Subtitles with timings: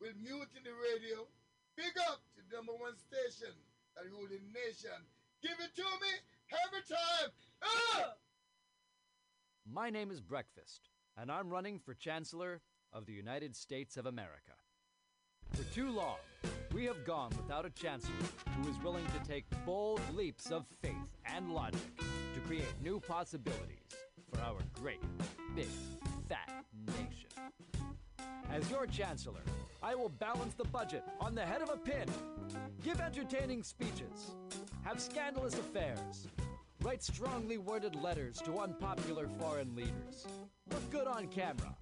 [0.00, 0.12] will
[0.82, 1.26] radio.
[1.76, 3.54] Big up to the number one station
[3.94, 4.96] that rule the nation.
[5.42, 6.12] Give it to me
[6.50, 7.30] every time.
[7.62, 8.14] Ah!
[9.70, 12.60] My name is Breakfast, and I'm running for Chancellor
[12.92, 14.54] of the United States of America.
[15.52, 16.16] For too long,
[16.72, 18.14] we have gone without a Chancellor
[18.56, 20.94] who is willing to take bold leaps of faith
[21.24, 21.80] and logic
[22.34, 23.84] to create new possibilities
[24.32, 25.00] for our great,
[25.54, 25.68] big,
[26.28, 26.55] fat.
[28.52, 29.42] As your Chancellor,
[29.82, 32.08] I will balance the budget on the head of a pin,
[32.82, 34.32] give entertaining speeches,
[34.82, 36.28] have scandalous affairs,
[36.82, 40.26] write strongly worded letters to unpopular foreign leaders,
[40.70, 41.76] look good on camera,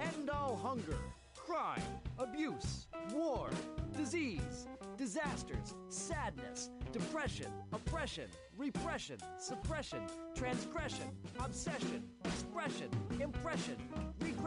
[0.00, 0.98] end all hunger,
[1.36, 1.82] crime,
[2.18, 3.50] abuse, war,
[3.96, 10.00] disease, disasters, sadness, depression, oppression, repression, suppression,
[10.34, 11.06] transgression,
[11.38, 12.88] obsession, expression,
[13.20, 13.76] impression,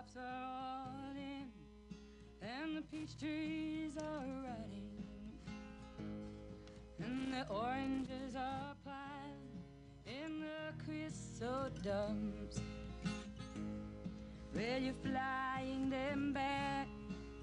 [0.00, 1.50] Crops are all in,
[2.40, 5.04] and the peach trees are rotting,
[7.00, 12.60] and the oranges are piled in the creosote dumps.
[14.54, 16.88] Well, you're flying them back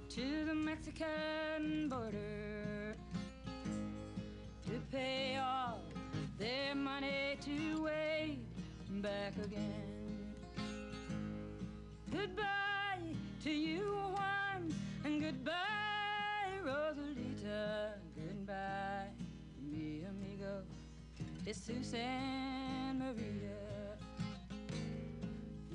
[0.10, 2.96] to the Mexican border
[4.66, 5.82] to pay all
[6.40, 8.40] their money to wait
[9.00, 9.97] back again.
[12.18, 14.74] Goodbye to you, Juan,
[15.06, 17.92] and goodbye, Rosalita.
[18.16, 19.12] Goodbye,
[19.62, 20.64] mi amigo,
[21.46, 23.62] Jesus and Maria.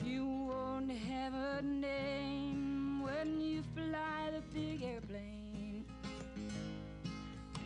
[0.05, 5.85] You won't have a name when you fly the big airplane,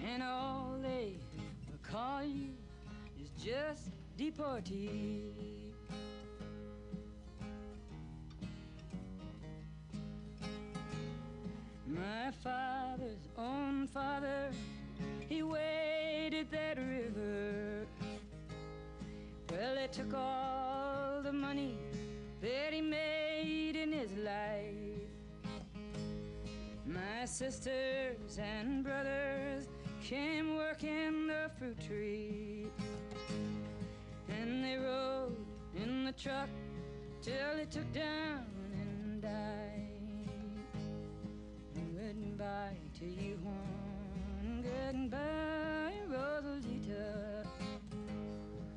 [0.04, 1.14] and all they
[1.70, 2.50] will call you
[3.18, 3.88] is just
[4.18, 5.55] deportee.
[11.98, 14.50] My father's own father,
[15.28, 17.86] he waded that river.
[19.50, 21.78] Well, they took all the money
[22.42, 24.96] that he made in his life.
[26.86, 29.66] My sisters and brothers
[30.02, 32.66] came working the fruit tree.
[34.28, 35.36] And they rode
[35.74, 36.48] in the truck
[37.22, 39.75] till it took down and died.
[42.36, 43.38] Goodbye to you.
[44.62, 47.46] Goodbye, Rosalita.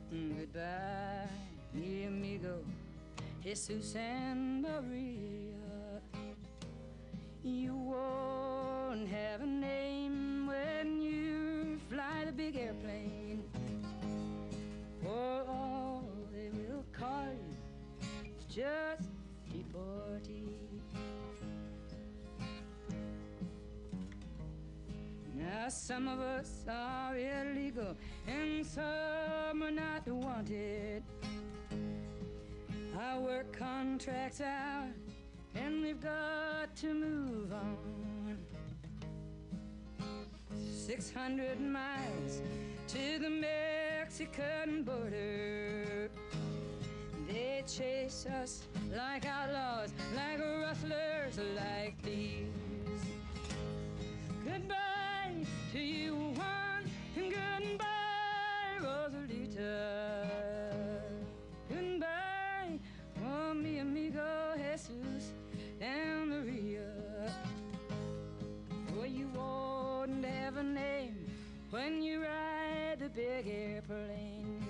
[0.09, 1.27] Goodbye,
[1.73, 2.63] mi amigo,
[3.43, 5.99] Jesus and Maria.
[7.43, 13.43] You won't have a name when you fly the big airplane.
[15.03, 19.09] For all they will call you is just
[19.51, 20.68] deportee.
[25.49, 27.95] Now some of us are illegal
[28.27, 31.01] and some are not wanted.
[32.99, 34.89] Our work contracts out
[35.55, 38.37] and we've got to move on.
[40.55, 42.41] 600 miles
[42.89, 46.11] to the Mexican border.
[47.27, 52.68] They chase us like outlaws, like rustlers, like thieves.
[55.79, 56.33] To you,
[57.15, 60.25] and goodbye, Rosalita.
[61.69, 62.79] Goodbye,
[63.23, 65.31] oh, mi amigo Jesus
[65.79, 66.91] and Maria.
[68.93, 71.15] For you won't have a name
[71.69, 74.61] when you ride the big airplane.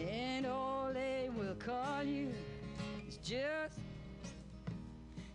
[0.00, 2.32] And all they will call you
[3.06, 3.78] is just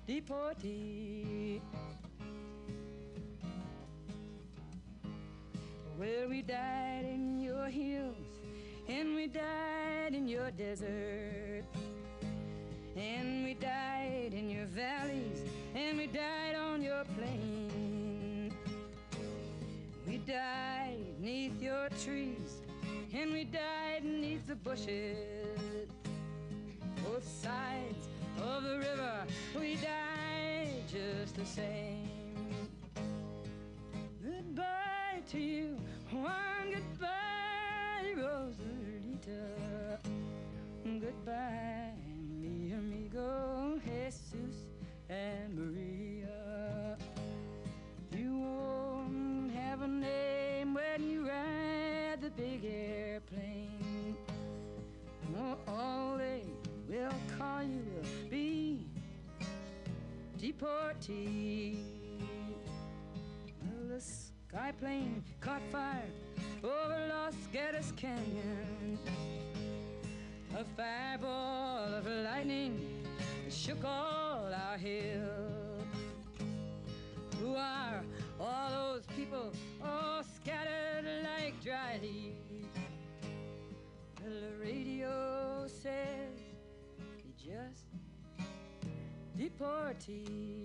[0.07, 1.62] deportee.
[6.03, 8.27] Well, we died in your hills,
[8.89, 11.63] and we died in your desert,
[12.97, 15.39] and we died in your valleys,
[15.73, 18.53] and we died on your plain.
[20.05, 22.59] We died neath your trees,
[23.13, 25.88] and we died neath the bushes.
[27.01, 28.09] Both sides
[28.41, 29.23] of the river,
[29.57, 32.02] we died just the same.
[61.03, 61.77] Deportee.
[63.61, 66.09] Well, the sky plane caught fire
[66.63, 68.97] over Los Gatos Canyon.
[70.57, 73.05] A fireball of lightning
[73.50, 75.83] shook all our hills.
[77.39, 78.03] Who are
[78.39, 79.51] all those people
[79.83, 82.67] all scattered like dry leaves?
[84.21, 86.39] Well, the radio says
[87.17, 87.88] they just
[89.38, 90.62] deportees.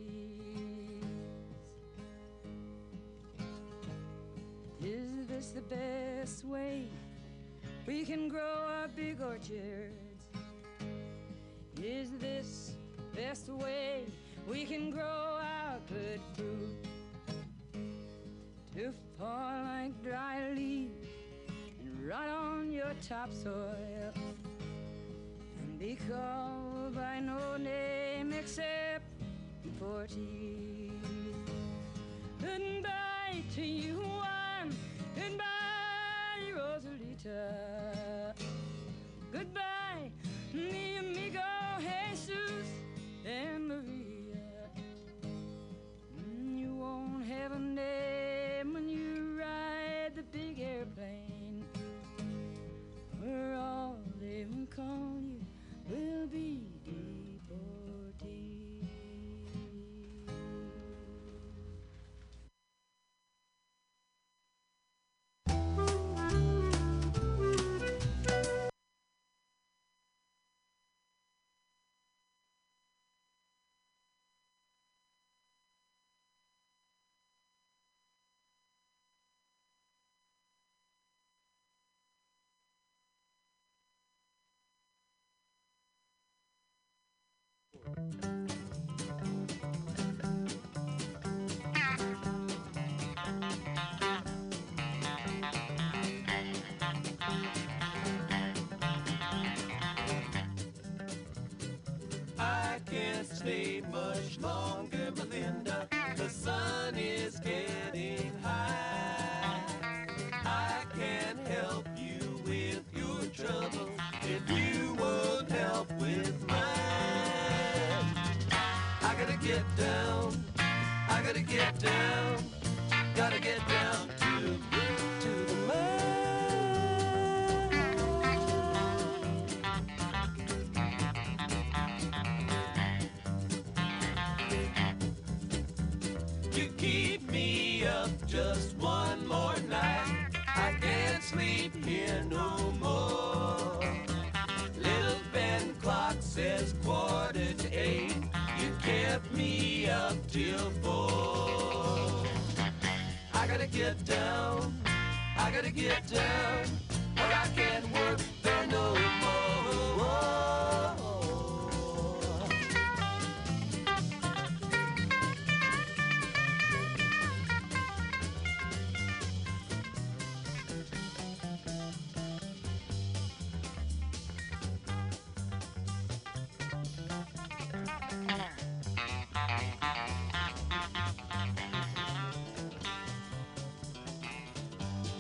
[7.89, 9.97] We can grow our big orchards?
[11.83, 14.05] Is this the best way
[14.47, 16.77] we can grow our good fruit?
[18.77, 21.09] To fall like dry leaves
[21.81, 24.13] and rot on your topsoil
[25.59, 29.07] and be called by no name except
[29.65, 30.93] deportee.
[32.39, 34.77] Goodbye to you, Juan.
[35.17, 37.78] Goodbye, Rosalita.
[39.39, 40.11] Goodbye,
[40.53, 41.39] mi amigo
[41.79, 42.67] Jesus
[43.25, 44.67] and Maria.
[46.19, 51.63] Mm, You won't have a name when you ride the big airplane.
[53.21, 54.67] Where all they will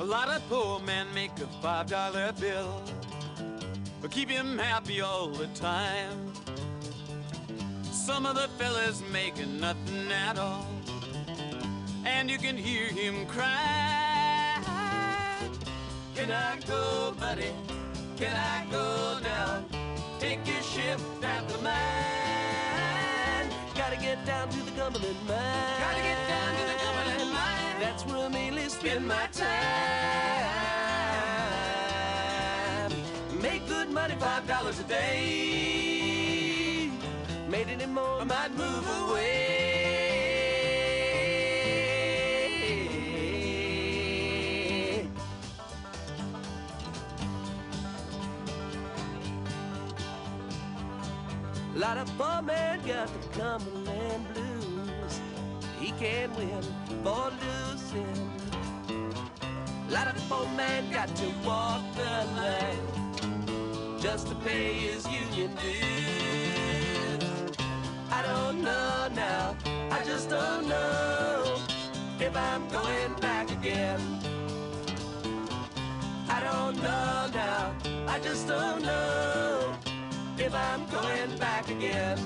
[0.01, 2.83] A lot of poor men make a five dollar bill,
[4.01, 6.33] but keep him happy all the time.
[7.83, 10.69] Some of the fellas making nothing at all,
[12.05, 14.63] and you can hear him cry.
[16.15, 17.53] Can I go, buddy?
[18.17, 19.65] Can I go down?
[20.21, 21.75] Take your shift at the mine.
[23.75, 25.81] Gotta get down to the Cumberland mine.
[25.81, 27.81] Gotta get down to the Cumberland mine.
[27.81, 29.88] That's where I mainly spend my time.
[34.19, 36.09] Five dollars a day.
[37.49, 39.45] Made any more, I might move away.
[51.75, 55.21] A lot of poor man got the Cumberland blues.
[55.79, 56.63] He can't win
[57.05, 58.31] for losing.
[59.89, 62.88] A lot of poor man got to walk the line
[64.01, 67.25] just to pay his union dues.
[68.11, 69.57] I don't know now,
[69.91, 71.59] I just don't know
[72.21, 74.01] if I'm going back again.
[76.29, 77.75] I don't know now,
[78.07, 79.75] I just don't know
[80.39, 82.19] if I'm going back again.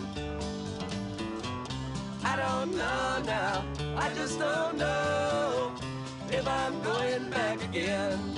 [2.24, 3.64] I don't know now,
[3.96, 5.72] I just don't know
[6.28, 8.31] if I'm going back again.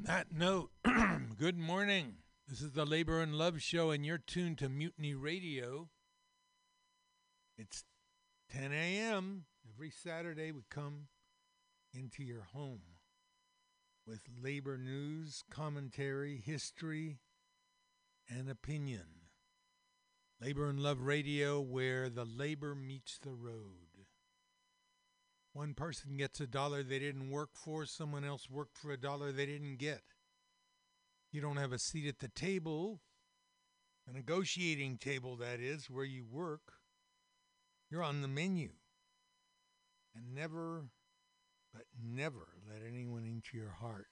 [0.00, 0.70] On that note,
[1.38, 2.14] good morning.
[2.48, 5.88] This is the Labor and Love Show, and you're tuned to Mutiny Radio.
[7.58, 7.84] It's
[8.50, 9.44] 10 a.m.
[9.68, 11.08] Every Saturday, we come
[11.92, 12.80] into your home
[14.06, 17.18] with labor news, commentary, history,
[18.28, 19.06] and opinion.
[20.40, 23.89] Labor and Love Radio, where the labor meets the road.
[25.52, 29.32] One person gets a dollar they didn't work for, someone else worked for a dollar
[29.32, 30.02] they didn't get.
[31.32, 33.00] You don't have a seat at the table,
[34.08, 36.72] a negotiating table, that is, where you work.
[37.90, 38.70] You're on the menu.
[40.14, 40.84] And never,
[41.72, 44.08] but never let anyone into your heart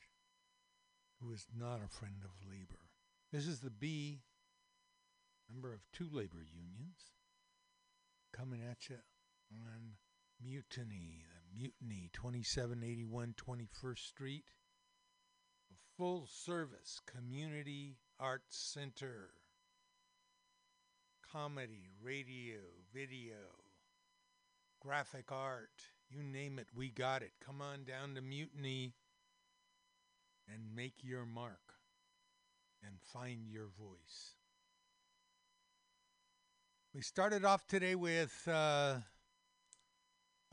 [1.21, 2.91] who is not a friend of labor.
[3.33, 4.23] This is the B,
[5.51, 7.13] member of two labor unions,
[8.33, 8.99] coming at you
[9.53, 9.97] on
[10.43, 14.45] Mutiny, the Mutiny, 2781 21st Street,
[15.71, 19.31] a full service community arts center.
[21.33, 22.59] Comedy, radio,
[22.95, 23.37] video,
[24.81, 27.33] graphic art, you name it, we got it.
[27.45, 28.95] Come on down to Mutiny
[30.53, 31.75] and make your mark
[32.83, 34.35] and find your voice.
[36.95, 38.99] We started off today with uh,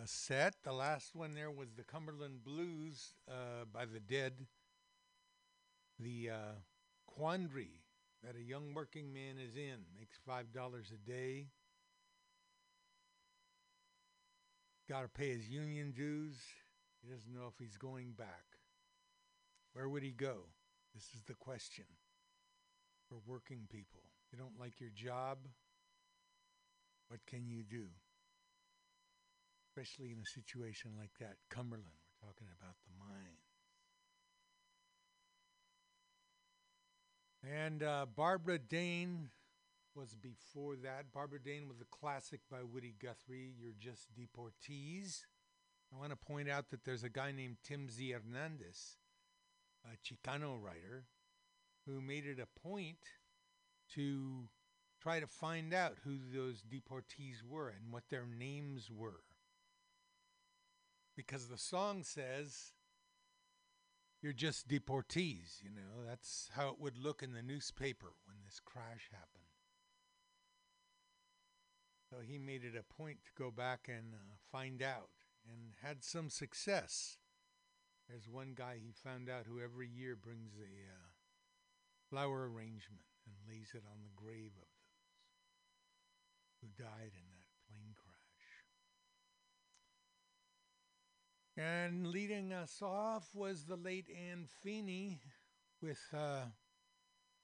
[0.02, 0.56] a set.
[0.64, 4.34] The last one there was the Cumberland Blues uh, by the Dead.
[6.00, 6.56] The uh,
[7.08, 7.82] quandary
[8.24, 10.44] that a young working man is in makes $5
[10.92, 11.48] a day.
[14.90, 16.38] Got to pay his union dues.
[17.02, 18.44] He doesn't know if he's going back.
[19.74, 20.44] Where would he go?
[20.94, 21.86] This is the question
[23.10, 24.02] for working people.
[24.32, 25.40] You don't like your job?
[27.08, 27.88] What can you do?
[29.76, 31.36] Especially in a situation like that.
[31.50, 33.44] Cumberland, we're talking about the mines.
[37.44, 39.32] And uh, Barbara Dane
[39.94, 41.12] was before that.
[41.14, 45.26] Barbara Dane was a classic by Woody Guthrie, You're Just Deportees.
[45.94, 48.12] I want to point out that there's a guy named Tim Z.
[48.12, 48.96] Hernandez,
[49.84, 51.04] a Chicano writer,
[51.86, 53.00] who made it a point
[53.96, 54.48] to
[55.02, 59.20] try to find out who those deportees were and what their names were.
[61.16, 62.74] Because the song says,
[64.22, 68.60] you're just deportees, you know, that's how it would look in the newspaper when this
[68.60, 69.46] crash happened.
[72.10, 75.10] So he made it a point to go back and uh, find out
[75.48, 77.18] and had some success.
[78.10, 81.10] There's one guy he found out who every year brings a uh,
[82.10, 85.02] flower arrangement and lays it on the grave of those
[86.62, 88.16] who died in that plane crash.
[91.58, 95.22] And leading us off was the late Ann Feeney
[95.82, 96.42] with uh,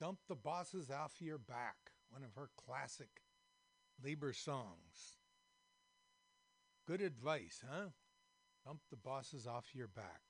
[0.02, 1.78] Dump the Bosses Off Your Back,
[2.10, 3.08] one of her classic
[4.04, 5.18] labor songs.
[6.86, 7.90] Good advice, huh?
[8.66, 10.22] Dump the bosses off your back.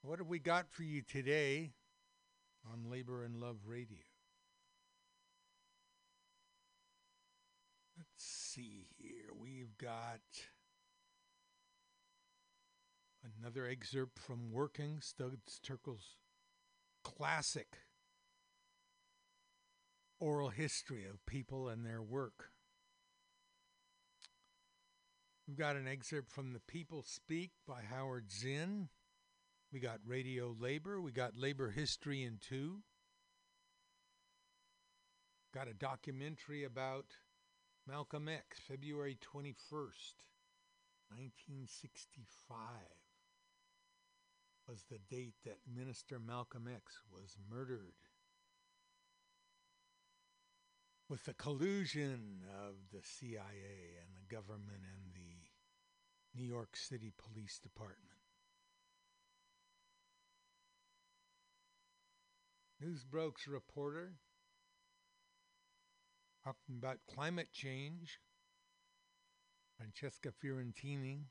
[0.00, 1.72] What have we got for you today
[2.72, 3.98] on Labor and Love Radio?
[7.96, 9.30] Let's see here.
[9.38, 10.20] We've got
[13.42, 16.16] another excerpt from Working, Studs Terkel's
[17.02, 17.78] classic
[20.20, 22.50] oral history of people and their work.
[25.48, 28.88] We've got an excerpt from The People Speak by Howard Zinn.
[29.72, 31.00] We got Radio Labor.
[31.00, 32.82] We got Labor History in Two.
[35.52, 37.06] Got a documentary about
[37.88, 40.14] Malcolm X, February 21st,
[41.10, 43.01] 1965
[44.72, 47.92] was the date that Minister Malcolm X was murdered
[51.10, 57.58] with the collusion of the CIA and the government and the New York City Police
[57.58, 58.16] Department.
[62.80, 64.14] Newsbroke's reporter
[66.42, 68.20] talking about climate change,
[69.76, 71.24] Francesca Fiorentini.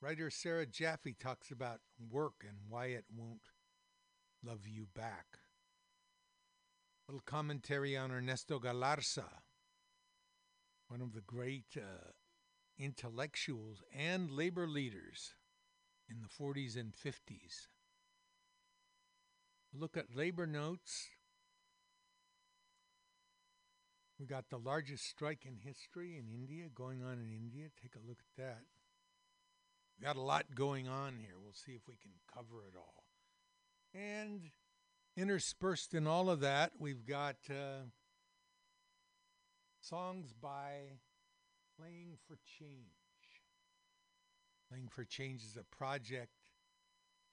[0.00, 1.80] Writer Sarah Jaffe talks about
[2.10, 3.50] work and why it won't
[4.44, 5.26] love you back
[7.08, 9.28] A little commentary on Ernesto Galarza,
[10.86, 12.12] one of the great uh,
[12.78, 15.34] intellectuals and labor leaders
[16.08, 17.66] in the 40s and 50s.
[19.74, 21.08] Look at labor notes.
[24.18, 27.66] We got the largest strike in history in India going on in India.
[27.80, 28.62] Take a look at that.
[29.98, 31.34] We got a lot going on here.
[31.42, 33.04] We'll see if we can cover it all.
[33.94, 34.42] And
[35.16, 37.86] interspersed in all of that, we've got uh,
[39.80, 40.98] songs by
[41.76, 42.84] Playing for Change.
[44.70, 46.32] Playing for Change is a project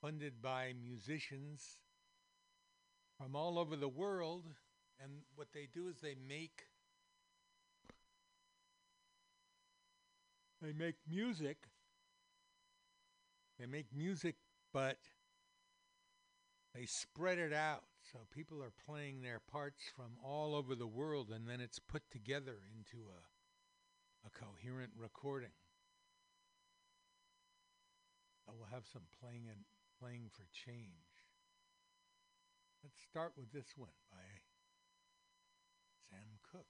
[0.02, 1.78] funded by musicians
[3.20, 4.46] from all over the world.
[5.00, 6.64] And what they do is they make
[10.62, 11.58] they make music.
[13.60, 14.36] They make music,
[14.74, 14.98] but
[16.74, 21.32] they spread it out so people are playing their parts from all over the world
[21.34, 25.56] and then it's put together into a, a coherent recording.
[28.48, 29.64] I will have some playing and
[30.00, 31.16] playing for change.
[32.84, 34.18] Let's start with this one by
[36.10, 36.68] Sam Cooke.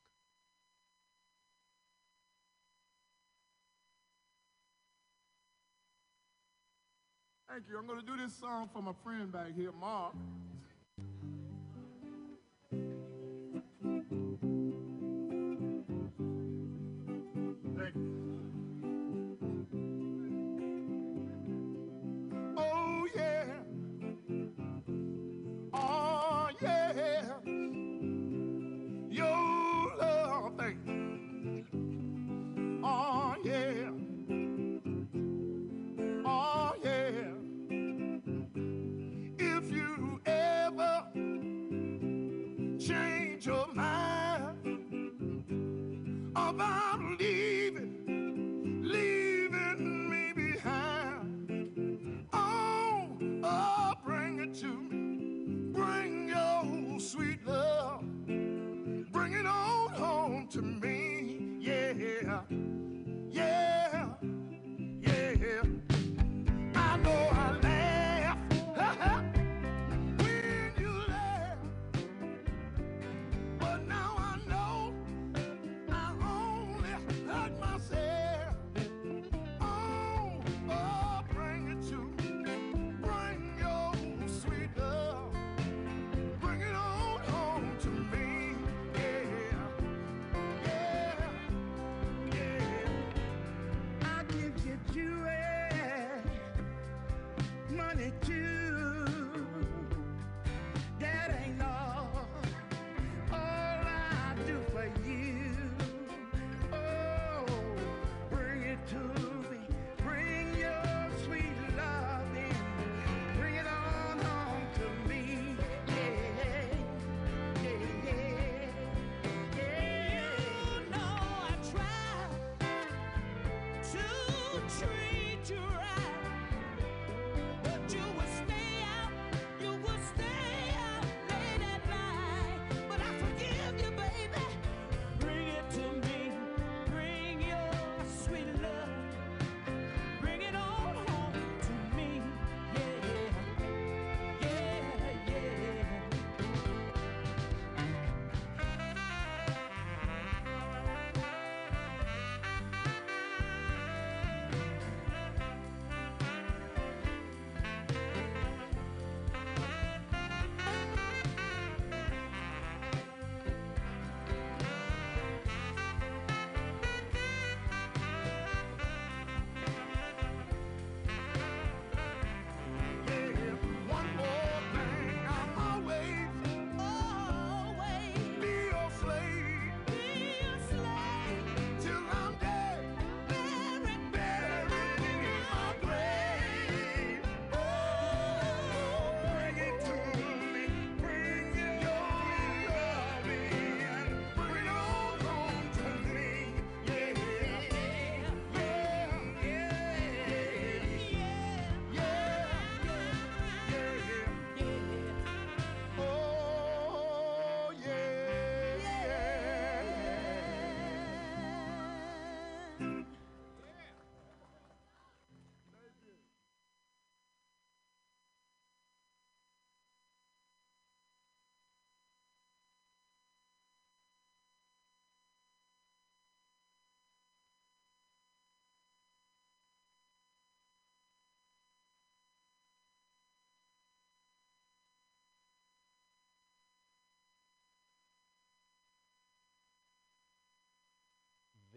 [7.47, 7.77] Thank you.
[7.77, 10.13] I'm going to do this song for my friend back here, Mark.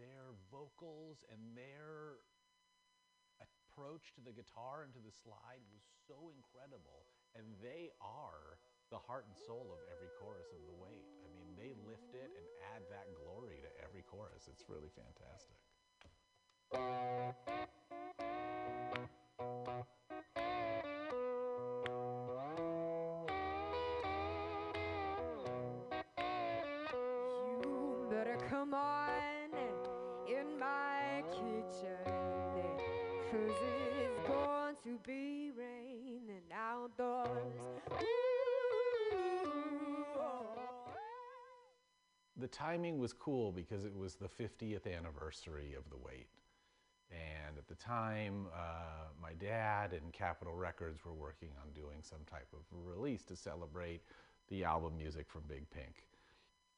[0.09, 2.17] Their vocals and their
[3.37, 7.05] approach to the guitar and to the slide was so incredible.
[7.37, 8.57] And they are
[8.89, 12.33] the heart and soul of every chorus of the weight i mean they lift it
[12.33, 14.49] and add that glory to every chorus.
[14.49, 15.57] It's really fantastic.
[28.49, 29.38] Come on
[30.29, 32.05] in my kitchen.
[33.31, 33.57] Cause
[34.01, 35.39] it's going to be
[36.69, 37.53] outdoors.
[42.37, 46.27] The timing was cool because it was the 50th anniversary of the Weight
[47.11, 52.19] and at the time uh, my dad and capitol records were working on doing some
[52.29, 54.01] type of release to celebrate
[54.49, 56.03] the album music from big pink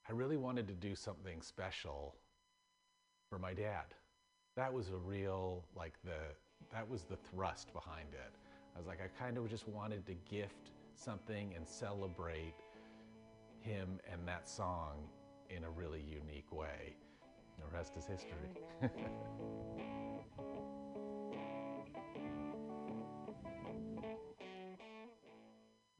[0.08, 2.16] i really wanted to do something special
[3.32, 3.96] for my dad
[4.58, 6.20] that was a real like the
[6.72, 8.36] that was the thrust behind it
[8.76, 12.54] i was like i kind of just wanted to gift something and celebrate
[13.62, 15.08] him and that song
[15.56, 16.96] in a really unique way.
[17.60, 18.32] The rest is history.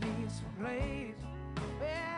[0.00, 1.14] need some place
[1.78, 2.09] where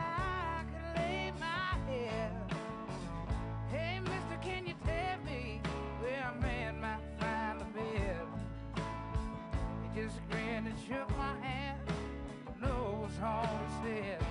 [13.24, 13.46] All
[13.84, 14.21] he said.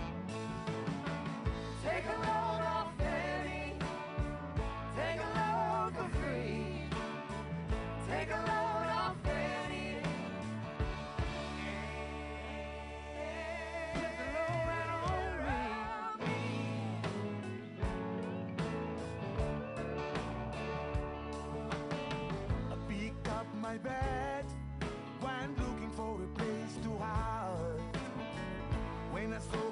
[29.49, 29.70] When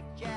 [0.00, 0.29] you'll Jack,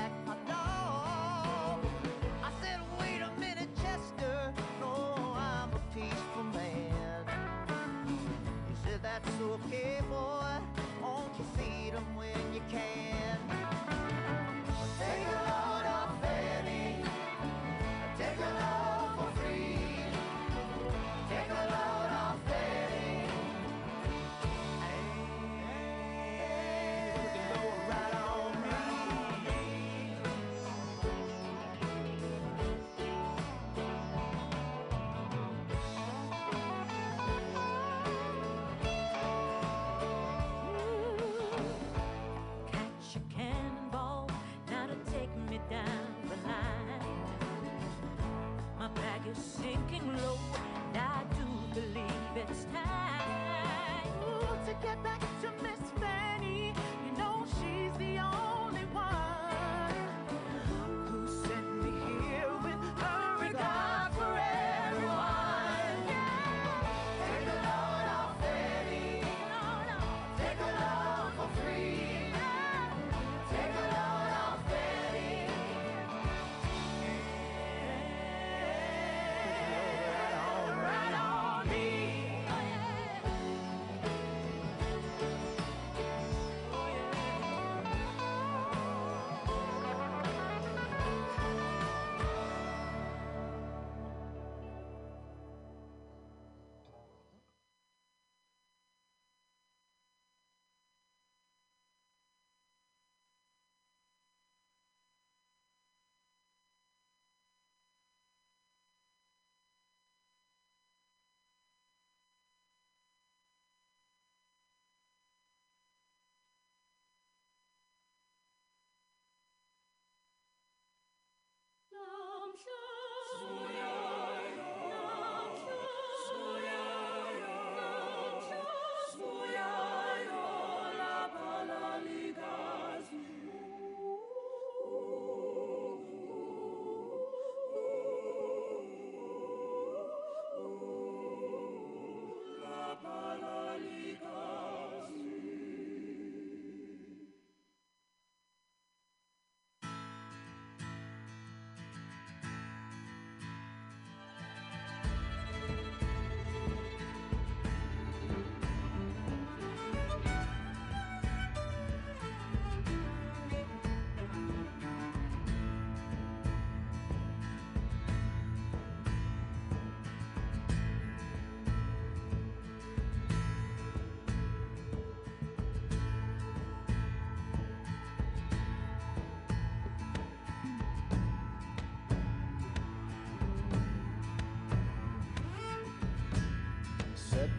[122.56, 122.70] 生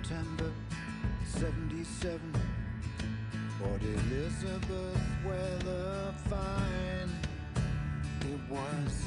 [0.07, 0.51] September
[1.25, 2.19] 77.
[3.59, 7.09] Port Elizabeth weather fine.
[8.21, 9.05] It was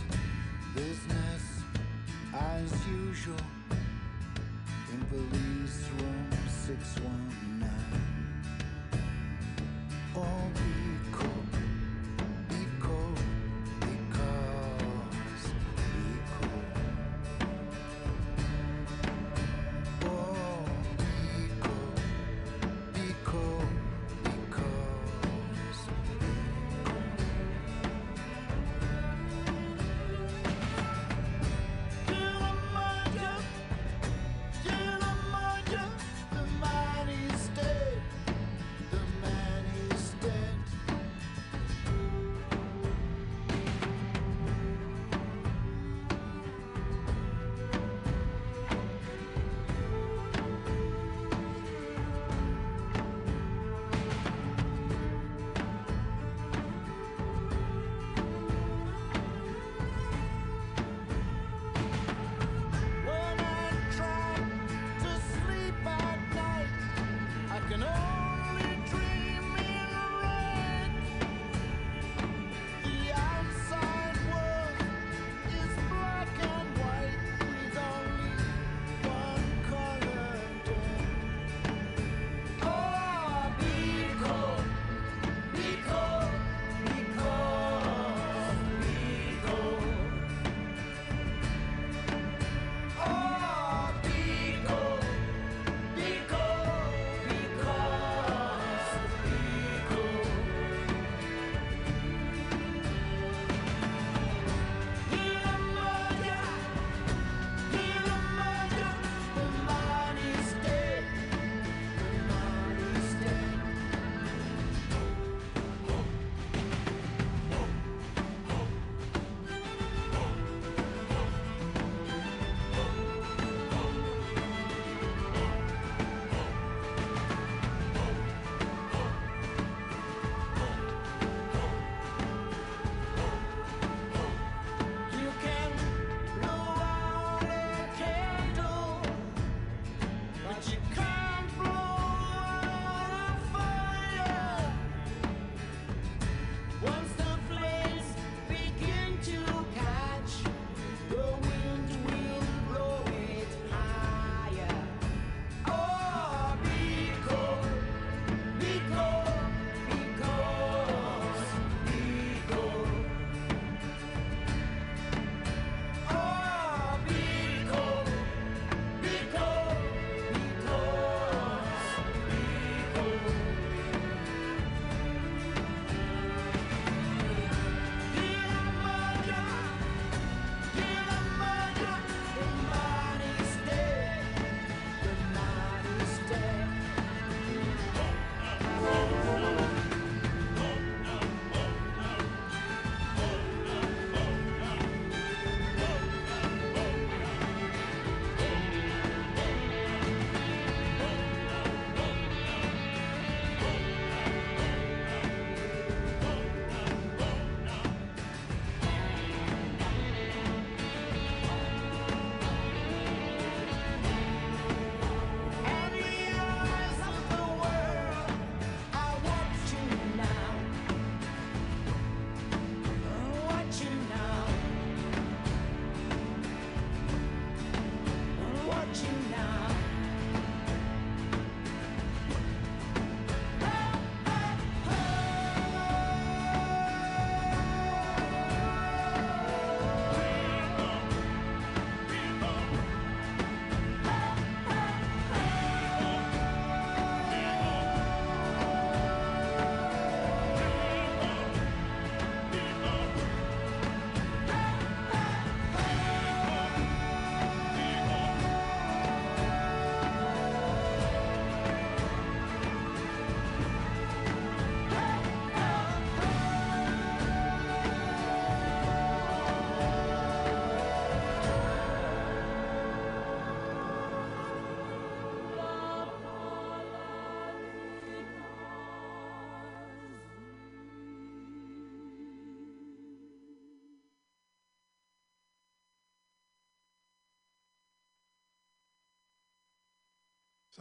[0.75, 1.63] business
[2.35, 3.37] as usual
[4.93, 6.31] in police room
[6.67, 7.58] 619.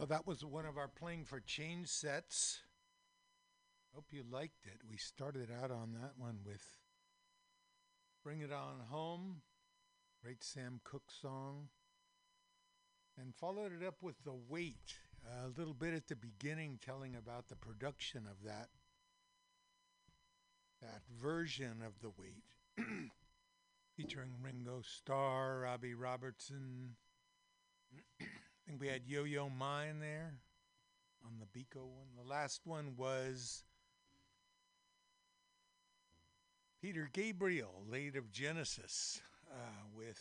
[0.08, 2.60] That was one of our playing for change sets.
[3.94, 4.80] Hope you liked it.
[4.88, 6.62] We started out on that one with
[8.24, 9.42] Bring It On Home,
[10.22, 11.68] great Sam Cooke song,
[13.20, 14.94] and followed it up with The Weight,
[15.44, 18.68] a little bit at the beginning telling about the production of that
[20.80, 22.44] that version of The Weight,
[23.96, 26.94] featuring Ringo Starr, Robbie Robertson.
[28.68, 30.34] I think we had Yo Yo Ma in there
[31.24, 32.08] on the Biko one.
[32.22, 33.64] The last one was
[36.82, 40.20] Peter Gabriel, late of Genesis, uh, with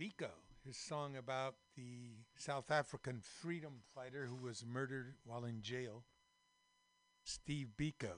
[0.00, 0.30] Biko,
[0.66, 6.02] his song about the South African freedom fighter who was murdered while in jail,
[7.22, 8.16] Steve Biko.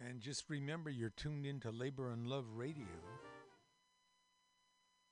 [0.00, 2.86] And just remember, you're tuned into Labor and Love Radio.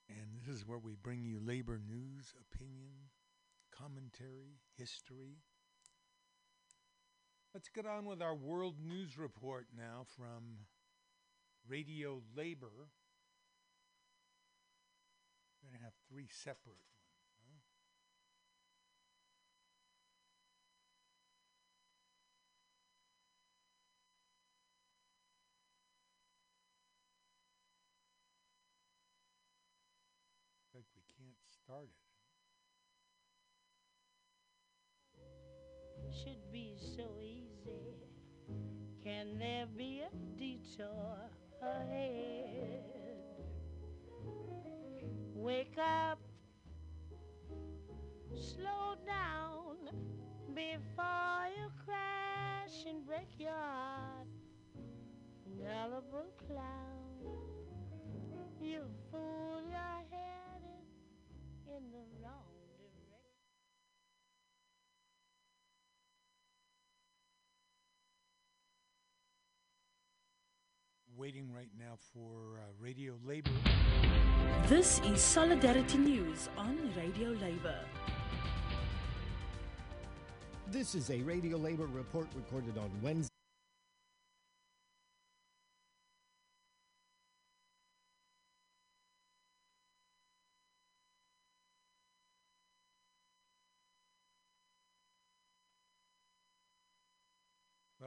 [0.09, 3.11] And this is where we bring you labor news, opinion,
[3.73, 5.39] commentary, history.
[7.55, 10.67] Let's get on with our world news report now from
[11.69, 12.91] Radio Labor.
[15.63, 17.01] We're going to have three separate ones.
[17.41, 17.61] Huh?
[30.75, 31.03] Like we
[31.69, 31.89] it.
[36.13, 37.97] should be so easy.
[39.03, 41.19] Can there be a detour
[41.61, 42.85] ahead?
[45.35, 46.19] Wake up,
[48.35, 49.77] slow down
[50.55, 54.29] before you crash and break your heart.
[55.59, 57.25] Gullible clown,
[58.61, 60.34] you fool, you're headed
[61.77, 63.19] in the wrong direction.
[71.17, 73.51] Waiting right now for uh, Radio Labor.
[74.69, 77.79] This is Solidarity News on Radio Labour.
[80.71, 83.34] This is a Radio Labor report recorded on Wednesday.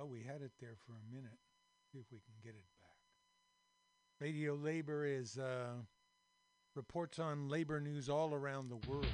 [0.08, 1.38] Well, we had it there for a minute.
[1.92, 2.96] See if we can get it back.
[4.22, 5.74] Radio Labor is uh,
[6.76, 9.08] reports on labor news all around the world.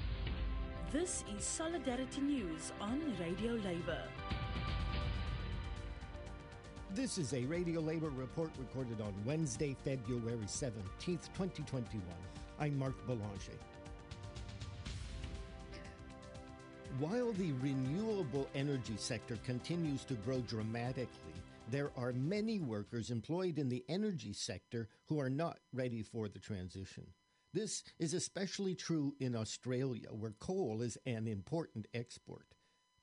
[0.92, 4.04] This is Solidarity News on Radio Labour.
[6.94, 12.04] This is a Radio Labor report recorded on Wednesday, February 17th, 2021.
[12.60, 13.58] I'm Mark Belanger.
[17.00, 21.34] While the renewable energy sector continues to grow dramatically,
[21.72, 26.38] there are many workers employed in the energy sector who are not ready for the
[26.38, 27.08] transition.
[27.52, 32.46] This is especially true in Australia, where coal is an important export.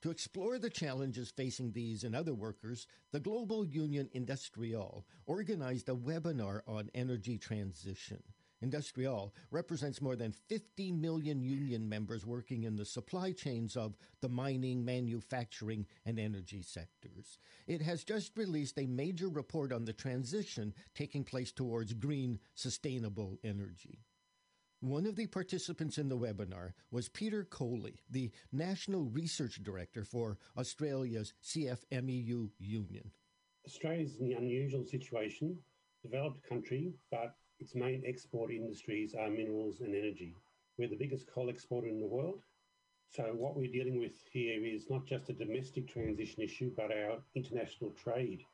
[0.03, 5.97] To explore the challenges facing these and other workers, the Global Union IndustriALL organized a
[5.97, 8.22] webinar on energy transition.
[8.64, 14.28] IndustriALL represents more than 50 million union members working in the supply chains of the
[14.28, 17.38] mining, manufacturing, and energy sectors.
[17.66, 23.38] It has just released a major report on the transition taking place towards green, sustainable
[23.42, 24.00] energy.
[24.80, 30.38] One of the participants in the webinar was Peter Colley, the National Research Director for
[30.56, 33.11] Australia's CFMEU union.
[33.66, 35.58] Australia's in the unusual situation,
[36.02, 40.34] developed country, but its main export industries are minerals and energy.
[40.78, 42.42] We're the biggest coal exporter in the world.
[43.11, 47.18] So, what we're dealing with here is not just a domestic transition issue, but our
[47.34, 48.44] international trade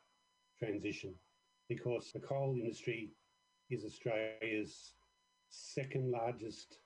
[0.58, 1.14] transition,
[1.68, 3.10] because the coal industry
[3.70, 4.92] is Australia's
[5.50, 6.78] second largest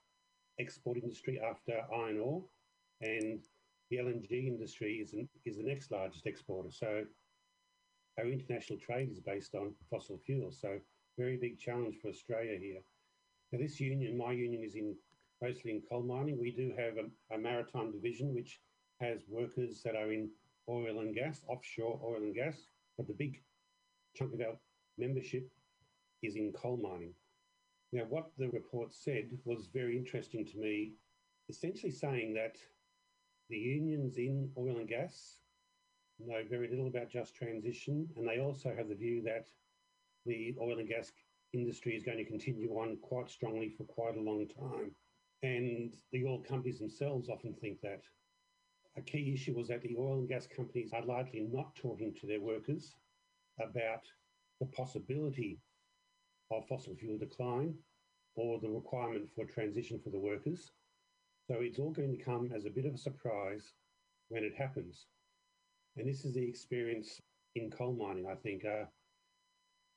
[0.58, 2.42] export industry after iron ore,
[3.00, 3.40] and
[3.88, 6.70] the LNG industry is, an, is the next largest exporter.
[6.70, 7.04] So,
[8.18, 10.58] our international trade is based on fossil fuels.
[10.60, 10.80] So,
[11.20, 12.80] very big challenge for Australia here.
[13.52, 14.96] Now, this union, my union, is in
[15.42, 16.38] mostly in coal mining.
[16.40, 18.60] We do have a, a maritime division which
[19.00, 20.30] has workers that are in
[20.68, 22.56] oil and gas, offshore oil and gas,
[22.96, 23.42] but the big
[24.16, 24.56] chunk of our
[24.96, 25.46] membership
[26.22, 27.12] is in coal mining.
[27.92, 30.92] Now, what the report said was very interesting to me,
[31.48, 32.56] essentially saying that
[33.50, 35.36] the unions in oil and gas
[36.18, 39.48] know very little about just transition, and they also have the view that
[40.30, 41.12] the oil and gas
[41.52, 44.92] industry is going to continue on quite strongly for quite a long time.
[45.42, 48.02] And the oil companies themselves often think that.
[48.96, 52.26] A key issue was that the oil and gas companies are likely not talking to
[52.26, 52.94] their workers
[53.60, 54.02] about
[54.60, 55.58] the possibility
[56.50, 57.74] of fossil fuel decline
[58.34, 60.72] or the requirement for transition for the workers.
[61.46, 63.72] So it's all going to come as a bit of a surprise
[64.28, 65.06] when it happens.
[65.96, 67.20] And this is the experience
[67.54, 68.64] in coal mining, I think.
[68.64, 68.84] Uh,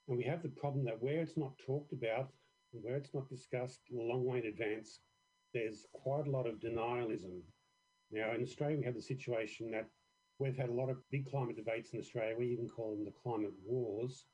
[0.07, 2.29] and we have the problem that where it's not talked about,
[2.73, 4.99] and where it's not discussed a long way in advance,
[5.53, 7.41] there's quite a lot of denialism.
[8.11, 9.87] Now, in Australia, we have the situation that
[10.39, 12.35] we've had a lot of big climate debates in Australia.
[12.37, 14.25] We even call them the climate wars.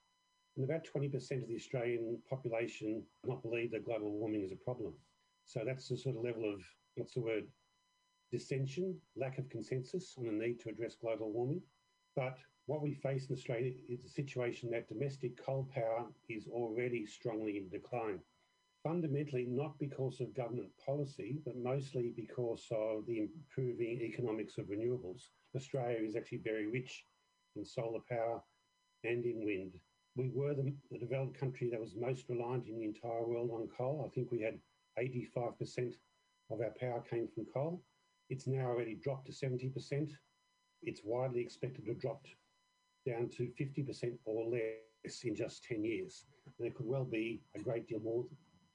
[0.55, 1.13] And about 20%
[1.43, 4.93] of the Australian population do not believe that global warming is a problem.
[5.45, 6.61] So that's the sort of level of,
[6.95, 7.45] what's the word,
[8.31, 11.61] dissension, lack of consensus on the need to address global warming.
[12.15, 12.37] But
[12.69, 17.57] what we face in Australia is a situation that domestic coal power is already strongly
[17.57, 18.19] in decline.
[18.83, 25.29] Fundamentally, not because of government policy, but mostly because of the improving economics of renewables.
[25.55, 27.05] Australia is actually very rich
[27.55, 28.39] in solar power
[29.03, 29.71] and in wind.
[30.15, 33.67] We were the, the developed country that was most reliant in the entire world on
[33.75, 34.05] coal.
[34.05, 34.59] I think we had
[34.99, 35.95] 85%
[36.51, 37.81] of our power came from coal.
[38.29, 40.11] It's now already dropped to 70%.
[40.83, 42.27] It's widely expected to drop
[43.09, 46.25] down to 50% or less in just 10 years.
[46.57, 48.25] And it could well be a great deal more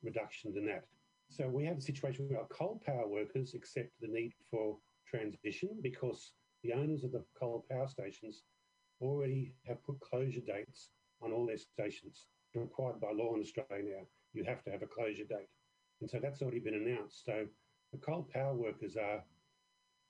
[0.03, 0.85] reduction than that.
[1.31, 4.77] So we have a situation where our coal power workers accept the need for
[5.07, 6.33] transition because
[6.63, 8.43] the owners of the coal power stations
[9.01, 10.91] already have put closure dates
[11.23, 12.27] on all their stations.
[12.55, 15.49] Required by law in Australia now, you have to have a closure date.
[16.01, 17.25] And so that's already been announced.
[17.25, 17.47] So
[17.93, 19.25] the coal power workers are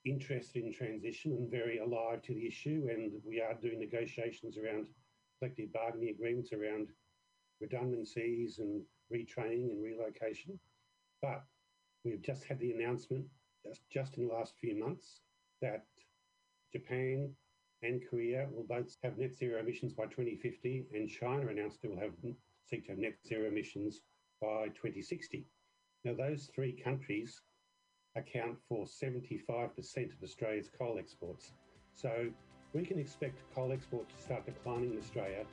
[0.05, 2.89] interested in transition and very alive to the issue.
[2.91, 4.89] And we are doing negotiations around
[5.39, 6.89] collective bargaining agreements around
[7.61, 8.83] redundancies and
[9.13, 10.59] retraining and relocation.
[11.23, 11.45] But
[12.05, 13.25] we've just had the announcement
[13.91, 15.21] just, in the last few months
[15.63, 15.85] that
[16.73, 17.31] Japan
[17.83, 21.99] and Korea will both have net zero emissions by 2050, and China announced it will
[21.99, 22.13] have
[22.67, 24.01] seek to have net zero emissions
[24.41, 25.47] by 2060.
[26.05, 27.41] Now, those three countries
[28.17, 31.53] account for 75% of Australia's coal exports.
[31.95, 32.29] So
[32.73, 35.45] we can expect coal exports to start declining in Australia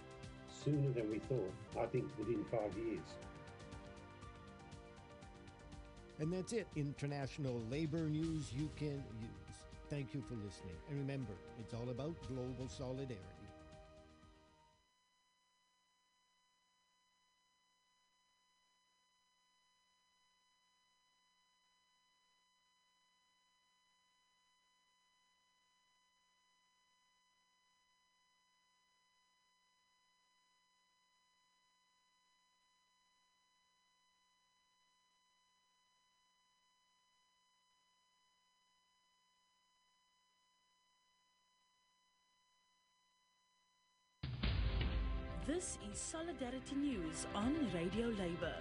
[0.47, 3.15] sooner than we thought, I think within five years.
[6.19, 6.67] And that's it.
[6.75, 9.55] International labor news you can use.
[9.89, 10.75] Thank you for listening.
[10.89, 13.40] And remember, it's all about global solidarity.
[45.53, 48.55] This is Solidarity News on Radio Labour.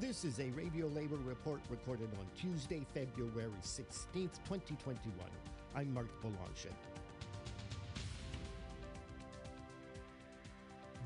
[0.00, 5.12] This is a Radio Labor report recorded on Tuesday, February 16th, 2021.
[5.76, 6.72] I'm Mark Boulanger.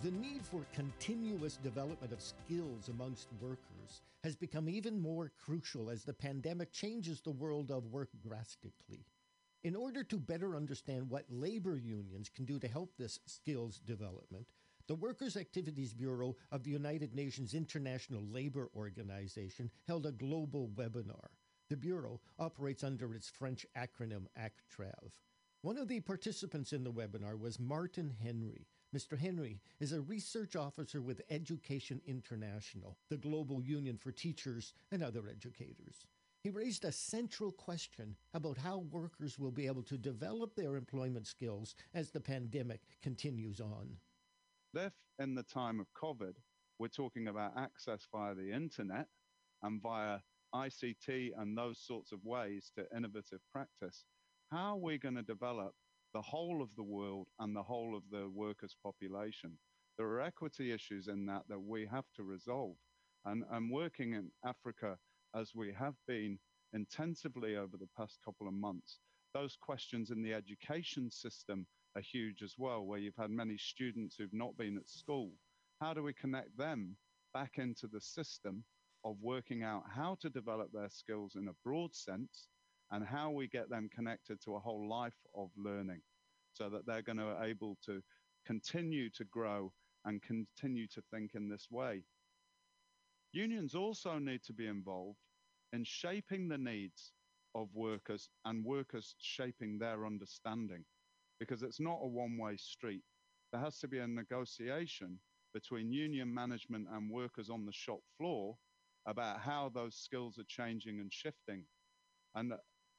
[0.04, 6.04] The need for continuous development of skills amongst workers has become even more crucial as
[6.04, 9.04] the pandemic changes the world of work drastically.
[9.64, 14.46] In order to better understand what labor unions can do to help this skills development,
[14.86, 21.28] the Workers' Activities Bureau of the United Nations International Labor Organization held a global webinar.
[21.68, 25.10] The Bureau operates under its French acronym ACTRAV.
[25.62, 28.68] One of the participants in the webinar was Martin Henry.
[28.96, 29.18] Mr.
[29.18, 35.28] Henry is a research officer with Education International, the global union for teachers and other
[35.28, 36.06] educators.
[36.48, 41.26] He raised a central question about how workers will be able to develop their employment
[41.26, 43.98] skills as the pandemic continues on.
[44.72, 46.32] If in the time of COVID,
[46.78, 49.08] we're talking about access via the internet
[49.62, 50.20] and via
[50.54, 54.06] ICT and those sorts of ways to innovative practice,
[54.50, 55.74] how are we going to develop
[56.14, 59.58] the whole of the world and the whole of the workers' population?
[59.98, 62.76] There are equity issues in that that we have to resolve.
[63.26, 64.96] And, and working in Africa
[65.34, 66.38] as we have been
[66.72, 68.98] intensively over the past couple of months,
[69.34, 71.66] those questions in the education system
[71.96, 75.30] are huge as well, where you've had many students who've not been at school.
[75.80, 76.96] How do we connect them
[77.34, 78.64] back into the system
[79.04, 82.48] of working out how to develop their skills in a broad sense
[82.90, 86.00] and how we get them connected to a whole life of learning
[86.52, 88.00] so that they're going to be able to
[88.46, 89.70] continue to grow
[90.04, 92.02] and continue to think in this way.
[93.32, 95.18] Unions also need to be involved
[95.72, 97.12] in shaping the needs
[97.54, 100.84] of workers and workers shaping their understanding
[101.38, 103.02] because it's not a one way street.
[103.52, 105.18] There has to be a negotiation
[105.54, 108.56] between union management and workers on the shop floor
[109.06, 111.64] about how those skills are changing and shifting.
[112.34, 112.52] And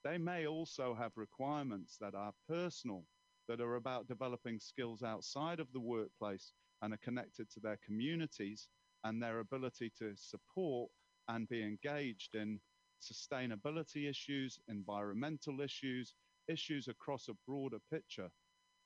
[0.04, 3.04] they may also have requirements that are personal,
[3.48, 8.68] that are about developing skills outside of the workplace and are connected to their communities
[9.04, 10.90] and their ability to support
[11.28, 12.60] and be engaged in
[13.02, 16.14] sustainability issues, environmental issues,
[16.48, 18.30] issues across a broader picture.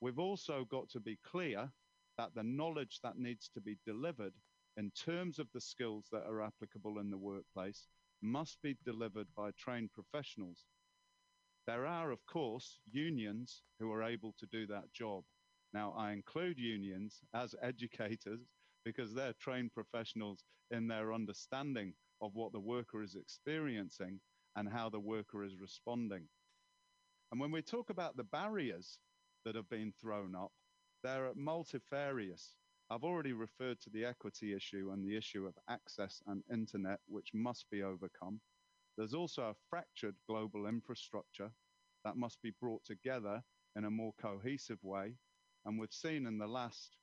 [0.02, 1.72] We've also got to be clear
[2.18, 4.34] that the knowledge that needs to be delivered
[4.78, 7.88] in terms of the skills that are applicable in the workplace
[8.22, 10.66] must be delivered by trained professionals.
[11.66, 15.24] There are, of course, unions who are able to do that job.
[15.74, 18.42] Now, I include unions as educators
[18.86, 24.20] because they're trained professionals in their understanding of what the worker is experiencing
[24.56, 26.24] and how the worker is responding.
[27.32, 29.00] And when we talk about the barriers
[29.46, 30.52] that have been thrown up,
[31.04, 32.56] they're multifarious.
[32.90, 37.30] I've already referred to the equity issue and the issue of access and internet, which
[37.34, 38.40] must be overcome.
[38.98, 41.52] There's also a fractured global infrastructure
[42.06, 43.42] that must be brought together
[43.76, 45.16] in a more cohesive way.
[45.66, 46.98] And we've seen in the last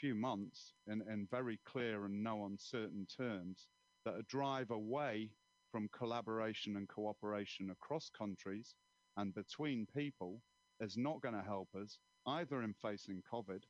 [0.00, 3.66] few months, in, in very clear and no uncertain terms,
[4.04, 5.30] that a drive away
[5.70, 8.74] from collaboration and cooperation across countries
[9.16, 10.40] and between people
[10.80, 13.62] is not going to help us either in facing COVID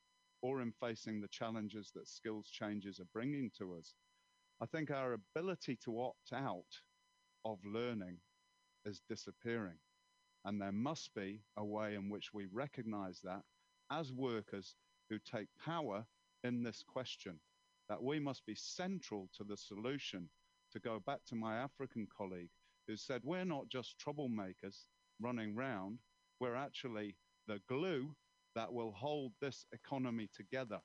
[0.43, 3.95] or in facing the challenges that skills changes are bringing to us.
[4.63, 6.65] I think our ability to opt out
[7.45, 8.19] of learning
[8.85, 9.79] is disappearing.
[10.45, 13.43] And there must be a way in which we recognize that
[13.91, 14.77] as workers
[15.11, 16.07] who take power
[16.45, 17.39] in this question,
[17.89, 20.29] that we must be central to the solution.
[20.73, 22.51] To go back to my African colleague
[22.87, 24.85] who said, We're not just troublemakers
[25.21, 25.99] running round,
[26.39, 27.17] we're actually
[27.49, 28.15] the glue
[28.55, 30.79] that will hold this economy together.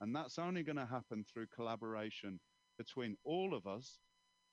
[0.00, 2.40] And that's only going to happen through collaboration
[2.78, 3.98] between all of us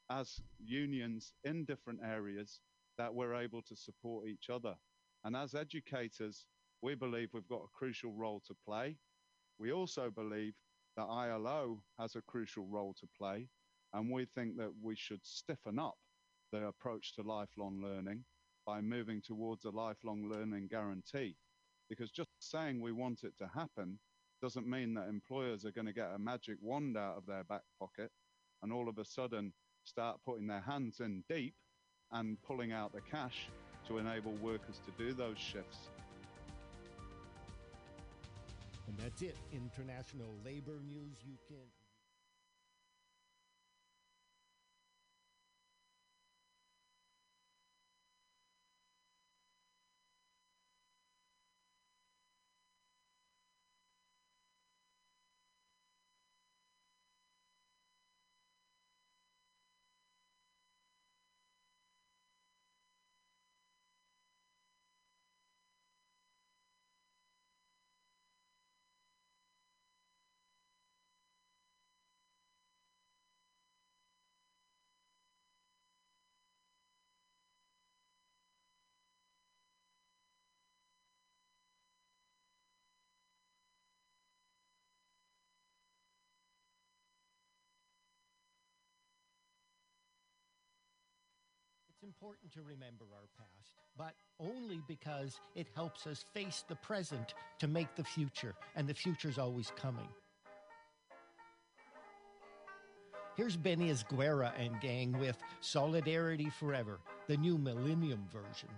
[0.10, 2.60] as unions in different areas
[2.98, 4.76] that we're able to support each other.
[5.24, 6.46] And as educators,
[6.82, 8.98] we believe we've got a crucial role to play.
[9.60, 10.54] We also believe
[10.98, 13.48] that ILO has a crucial role to play.
[13.94, 15.96] And we think that we should stiffen up
[16.52, 18.26] the approach to lifelong learning
[18.66, 21.38] by moving towards a lifelong learning guarantee.
[21.90, 24.00] Because just saying we want it to happen
[24.42, 27.62] doesn't mean that employers are going to get a magic wand out of their back
[27.80, 28.12] pocket
[28.64, 29.54] and all of a sudden
[29.86, 31.54] start putting their hands in deep
[32.12, 33.50] and pulling out the cash
[33.88, 35.90] to enable workers to do those shifts.
[38.98, 39.36] That's it.
[39.52, 41.18] International labor news.
[41.24, 41.85] You can.
[92.06, 97.68] Important to remember our past, but only because it helps us face the present to
[97.68, 100.08] make the future, and the future's always coming.
[103.36, 108.70] Here's Benny Esguerra and gang with Solidarity Forever, the new Millennium version.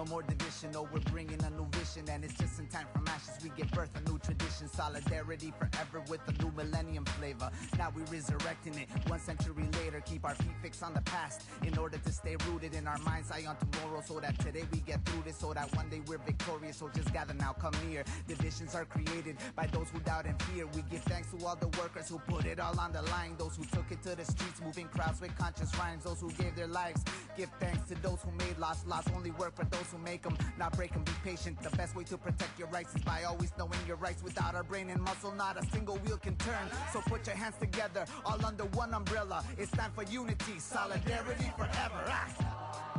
[0.00, 3.06] No more division, no, we're bringing a new vision, and it's just in time from
[3.06, 4.66] ashes we get birth a new tradition.
[4.66, 7.50] Solidarity forever with a new millennium flavor.
[7.76, 10.00] Now we resurrecting it one century later.
[10.00, 13.30] Keep our feet fixed on the past in order to stay rooted in our mind's
[13.30, 16.24] eye on tomorrow, so that today we get through this, so that one day we're
[16.24, 16.78] victorious.
[16.78, 18.02] So just gather now, come near.
[18.26, 20.66] Divisions are created by those who doubt and fear.
[20.68, 23.56] We give thanks to all the workers who put it all on the line, those
[23.56, 26.68] who took it to the streets, moving crowds with conscious rhymes, those who gave their
[26.68, 27.04] lives.
[27.36, 30.36] Give thanks to those who made lost, lost only work for those who make them,
[30.58, 31.02] not break them.
[31.04, 31.60] Be patient.
[31.62, 34.22] The best way to protect your rights is by always knowing your rights.
[34.22, 36.68] Without our brain and muscle, not a single wheel can turn.
[36.92, 39.44] So put your hands together, all under one umbrella.
[39.58, 42.04] It's time for unity, solidarity forever.
[42.06, 42.89] Ah.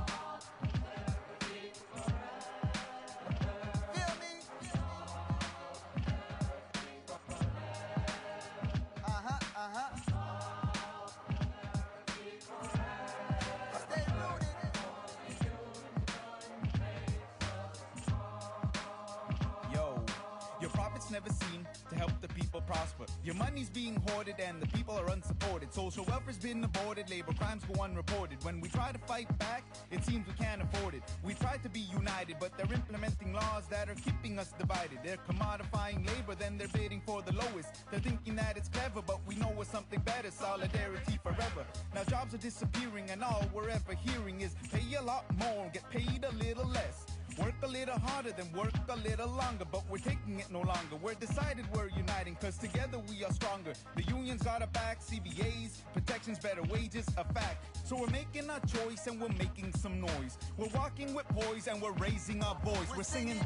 [22.72, 23.06] Prosper.
[23.24, 25.74] Your money's being hoarded and the people are unsupported.
[25.74, 28.38] Social welfare's been aborted, labor crimes go unreported.
[28.44, 31.04] When we try to fight back, it seems we can't afford it.
[31.24, 35.00] We try to be united, but they're implementing laws that are keeping us divided.
[35.04, 37.70] They're commodifying labor, then they're bidding for the lowest.
[37.92, 40.32] They're thinking that it's clever, but we know it's something better.
[40.32, 41.66] Solidarity forever.
[41.94, 45.90] Now jobs are disappearing, and all we're ever hearing is pay a lot more, get
[45.90, 47.06] paid a little less.
[47.42, 50.96] Work a little harder, then work a little longer, but we're taking it no longer.
[51.02, 53.74] We're decided we're uniting, cause together we are stronger.
[53.96, 57.66] The unions got our back, CBAs, protections, better wages, a fact.
[57.88, 60.38] So we're making our choice and we're making some noise.
[60.56, 62.96] We're walking with poise and we're raising our voice.
[62.96, 63.40] We're singing.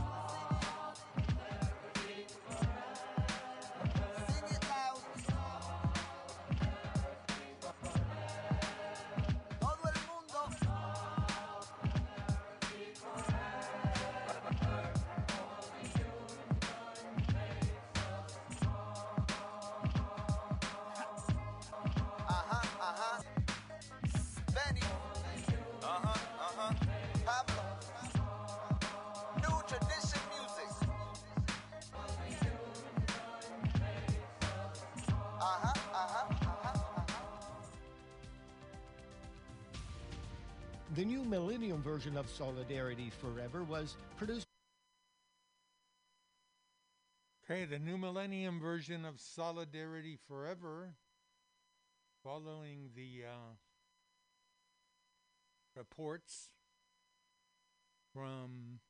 [41.96, 44.48] Version of Solidarity Forever was produced.
[47.50, 50.96] Okay, the new millennium version of Solidarity Forever,
[52.22, 53.54] following the uh,
[55.74, 56.50] reports
[58.14, 58.82] from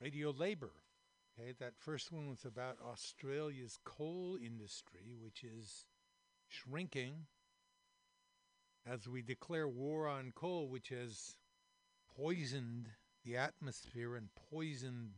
[0.00, 0.70] Radio Labor.
[1.40, 5.86] Okay, that first one was about Australia's coal industry, which is
[6.46, 7.26] shrinking
[8.90, 11.36] as we declare war on coal, which has
[12.16, 12.88] poisoned
[13.24, 15.10] the atmosphere and poisoned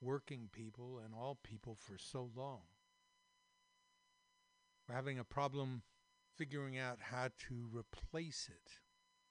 [0.00, 2.62] working people and all people for so long.
[4.88, 5.82] We're having a problem
[6.36, 8.72] figuring out how to replace it,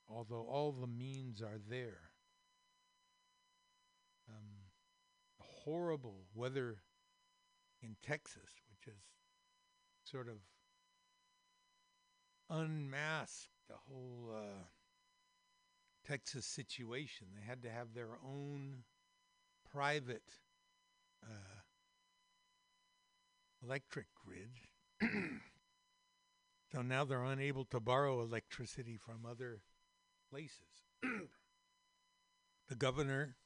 [0.07, 2.11] although all the means are there.
[4.29, 4.69] Um,
[5.39, 6.77] horrible weather
[7.81, 9.03] in Texas, which has
[10.03, 10.37] sort of
[12.49, 14.63] unmasked the whole uh,
[16.07, 17.27] Texas situation.
[17.35, 18.83] They had to have their own
[19.71, 20.29] private
[21.23, 21.61] uh,
[23.63, 24.51] electric grid.
[26.71, 29.61] so now they're unable to borrow electricity from other
[30.29, 30.83] places.
[32.69, 33.37] the governor,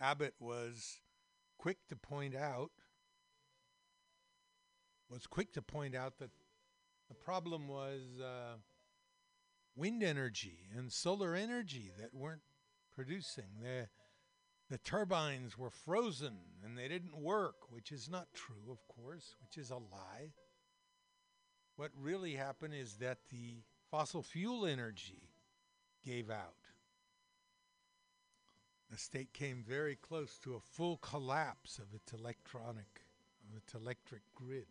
[0.00, 1.00] Abbott, was
[1.58, 2.70] quick to point out
[5.10, 6.30] was quick to point out that
[7.08, 8.54] the problem was uh,
[9.80, 12.42] wind energy and solar energy that weren't
[12.94, 13.44] producing.
[13.62, 13.88] The,
[14.68, 19.56] the turbines were frozen and they didn't work, which is not true, of course, which
[19.56, 20.34] is a lie.
[21.76, 25.30] What really happened is that the fossil fuel energy
[26.04, 26.54] gave out.
[28.90, 33.00] The state came very close to a full collapse of its electronic,
[33.48, 34.66] of its electric grid.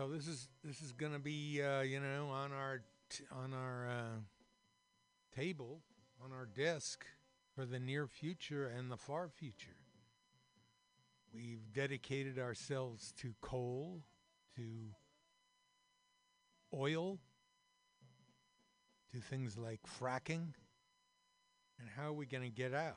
[0.00, 2.80] So this is this is going to be uh, you know on our
[3.10, 4.20] t- on our uh,
[5.36, 5.82] table
[6.24, 7.04] on our desk
[7.54, 9.76] for the near future and the far future.
[11.34, 14.00] We've dedicated ourselves to coal,
[14.56, 14.62] to
[16.72, 17.18] oil,
[19.12, 20.54] to things like fracking.
[21.78, 22.96] And how are we going to get out?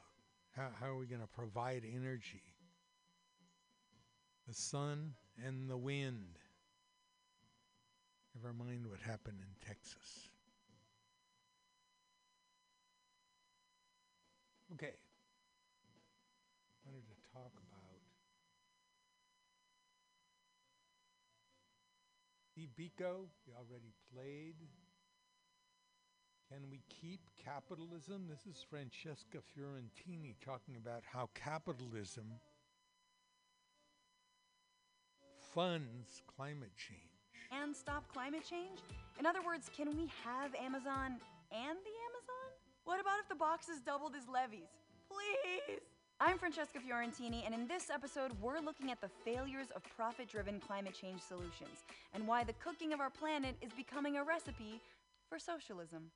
[0.56, 2.44] How, how are we going to provide energy?
[4.48, 6.40] The sun and the wind.
[8.36, 10.30] Never mind what happened in Texas.
[14.74, 14.94] Okay.
[16.86, 17.74] I Wanted to talk about
[22.80, 24.56] Biko, we already played.
[26.50, 28.28] Can we keep capitalism?
[28.30, 32.26] This is Francesca Fiorentini talking about how capitalism
[35.54, 37.13] funds climate change.
[37.62, 38.80] And stop climate change?
[39.20, 41.20] In other words, can we have Amazon
[41.52, 42.50] and the Amazon?
[42.86, 44.72] What about if the boxes doubled as levees?
[45.08, 45.80] Please!
[46.20, 50.60] I'm Francesca Fiorentini, and in this episode, we're looking at the failures of profit driven
[50.60, 51.84] climate change solutions
[52.14, 54.82] and why the cooking of our planet is becoming a recipe
[55.30, 56.10] for socialism.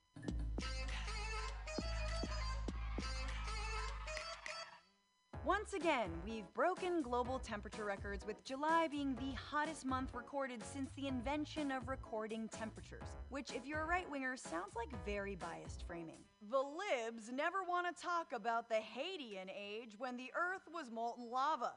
[5.48, 10.90] Once again, we've broken global temperature records, with July being the hottest month recorded since
[10.94, 13.06] the invention of recording temperatures.
[13.30, 16.18] Which, if you're a right winger, sounds like very biased framing.
[16.50, 21.30] The libs never want to talk about the Hadean age when the Earth was molten
[21.30, 21.72] lava.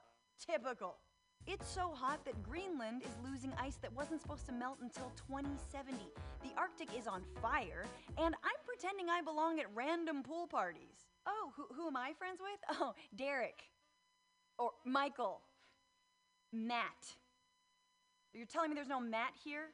[0.45, 0.97] Typical.
[1.47, 5.95] It's so hot that Greenland is losing ice that wasn't supposed to melt until 2070.
[6.43, 7.85] The Arctic is on fire,
[8.17, 11.10] and I'm pretending I belong at random pool parties.
[11.25, 12.77] Oh, who, who am I friends with?
[12.81, 13.61] Oh, Derek.
[14.57, 15.41] Or Michael.
[16.53, 17.15] Matt.
[18.33, 19.69] You're telling me there's no Matt here?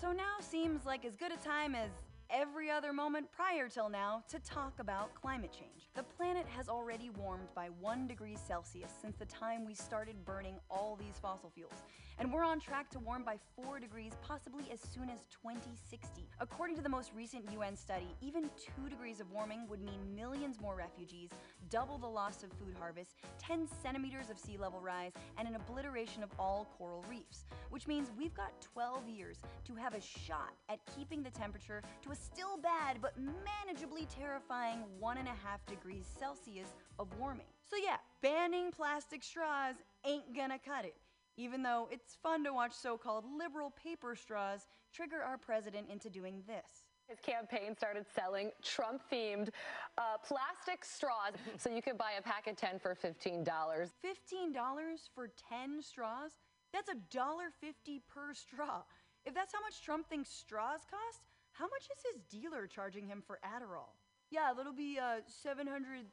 [0.00, 1.90] So now seems like as good a time as
[2.30, 5.88] every other moment prior till now to talk about climate change.
[5.94, 10.56] The planet has already warmed by 1 degree Celsius since the time we started burning
[10.70, 11.84] all these fossil fuels,
[12.18, 16.28] and we're on track to warm by 4 degrees possibly as soon as 2060.
[16.40, 18.50] According to the most recent UN study, even
[18.82, 21.30] 2 degrees of warming would mean millions more refugees,
[21.70, 26.22] double the loss of food harvest, 10 centimeters of sea level rise, and an obliteration
[26.22, 30.78] of all coral reefs, which means we've got 12 years to have a shot at
[30.96, 35.26] keeping the temperature to a still bad but manageably terrifying 1.5
[35.66, 37.46] degrees Celsius of warming.
[37.64, 40.94] So, yeah, banning plastic straws ain't gonna cut it.
[41.36, 46.08] Even though it's fun to watch so called liberal paper straws trigger our president into
[46.08, 46.84] doing this.
[47.08, 49.50] His campaign started selling Trump themed
[49.98, 51.34] uh, plastic straws.
[51.58, 53.44] so you could buy a pack of 10 for $15.
[53.44, 53.88] $15
[55.14, 56.30] for 10 straws?
[56.74, 58.82] That's a dollar fifty per straw.
[59.24, 61.22] If that's how much Trump thinks straws cost,
[61.52, 63.94] how much is his dealer charging him for Adderall?
[64.32, 66.06] Yeah, that'll be uh, seven hundred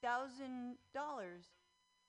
[0.00, 1.55] thousand dollars.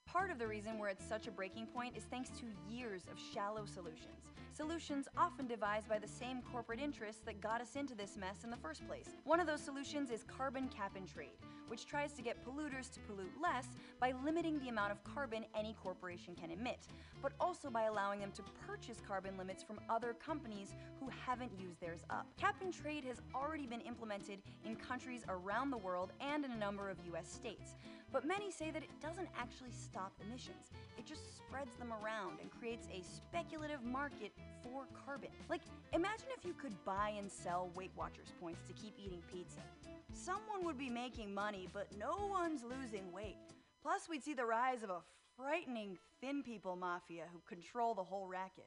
[0.08, 3.20] Part of the reason we're at such a breaking point is thanks to years of
[3.20, 4.24] shallow solutions.
[4.54, 8.50] Solutions often devised by the same corporate interests that got us into this mess in
[8.50, 9.10] the first place.
[9.26, 11.38] One of those solutions is carbon cap and trade,
[11.68, 13.68] which tries to get polluters to pollute less
[14.00, 16.88] by limiting the amount of carbon any corporation can emit,
[17.22, 21.80] but also by allowing them to purchase carbon limits from other companies who haven't used
[21.82, 22.26] theirs up.
[22.38, 26.58] Cap and trade has already been implemented in countries around the world and in a
[26.58, 27.76] number of US states.
[28.18, 30.72] But many say that it doesn't actually stop emissions.
[30.98, 34.32] It just spreads them around and creates a speculative market
[34.64, 35.30] for carbon.
[35.52, 35.62] Like,
[35.94, 39.60] imagine if you could buy and sell Weight Watchers points to keep eating pizza.
[40.14, 43.38] Someone would be making money, but no one's losing weight.
[43.84, 45.02] Plus, we'd see the rise of a
[45.36, 48.66] frightening thin people mafia who control the whole racket.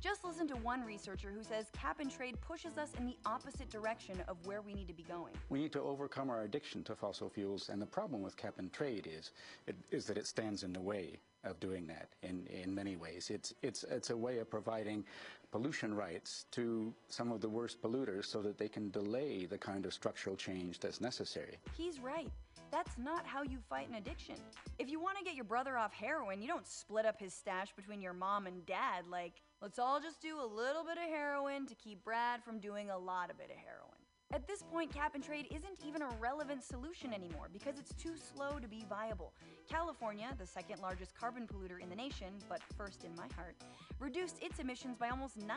[0.00, 3.68] Just listen to one researcher who says cap and trade pushes us in the opposite
[3.68, 5.32] direction of where we need to be going.
[5.48, 8.72] We need to overcome our addiction to fossil fuels, and the problem with cap and
[8.72, 9.32] trade is,
[9.66, 13.28] it, is that it stands in the way of doing that in, in many ways.
[13.28, 15.04] It's, it's, it's a way of providing
[15.50, 19.84] pollution rights to some of the worst polluters so that they can delay the kind
[19.84, 21.56] of structural change that's necessary.
[21.76, 22.30] He's right.
[22.70, 24.36] That's not how you fight an addiction.
[24.78, 27.72] If you want to get your brother off heroin, you don't split up his stash
[27.74, 31.66] between your mom and dad like, let's all just do a little bit of heroin
[31.66, 33.87] to keep Brad from doing a lot of bit of heroin.
[34.34, 38.12] At this point, cap and trade isn't even a relevant solution anymore because it's too
[38.16, 39.32] slow to be viable.
[39.70, 43.56] California, the second largest carbon polluter in the nation, but first in my heart,
[43.98, 45.48] reduced its emissions by almost 9%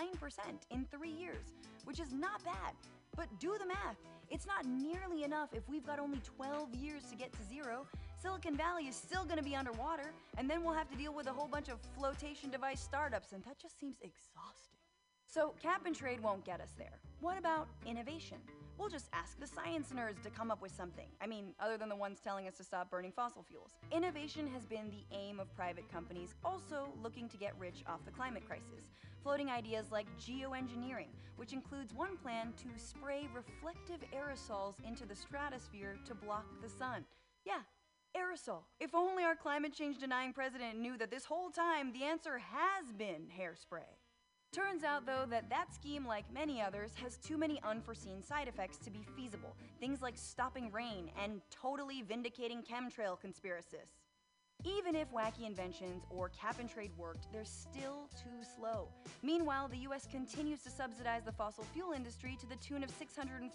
[0.70, 1.54] in three years,
[1.84, 2.74] which is not bad.
[3.18, 3.98] But do the math.
[4.30, 7.86] It's not nearly enough if we've got only 12 years to get to zero.
[8.22, 11.28] Silicon Valley is still going to be underwater, and then we'll have to deal with
[11.28, 14.81] a whole bunch of flotation device startups, and that just seems exhausting.
[15.34, 17.00] So, cap and trade won't get us there.
[17.22, 18.36] What about innovation?
[18.78, 21.08] We'll just ask the science nerds to come up with something.
[21.22, 23.72] I mean, other than the ones telling us to stop burning fossil fuels.
[23.94, 28.12] Innovation has been the aim of private companies also looking to get rich off the
[28.12, 28.92] climate crisis,
[29.24, 35.96] floating ideas like geoengineering, which includes one plan to spray reflective aerosols into the stratosphere
[36.06, 37.06] to block the sun.
[37.46, 37.62] Yeah,
[38.18, 38.64] aerosol.
[38.82, 42.92] If only our climate change denying president knew that this whole time the answer has
[42.92, 44.01] been hairspray.
[44.52, 48.78] Turns out, though, that that scheme, like many others, has too many unforeseen side effects
[48.80, 49.56] to be feasible.
[49.80, 54.02] Things like stopping rain and totally vindicating chemtrail conspiracists.
[54.66, 58.90] Even if wacky inventions or cap and trade worked, they're still too slow.
[59.24, 63.50] Meanwhile, the US continues to subsidize the fossil fuel industry to the tune of $649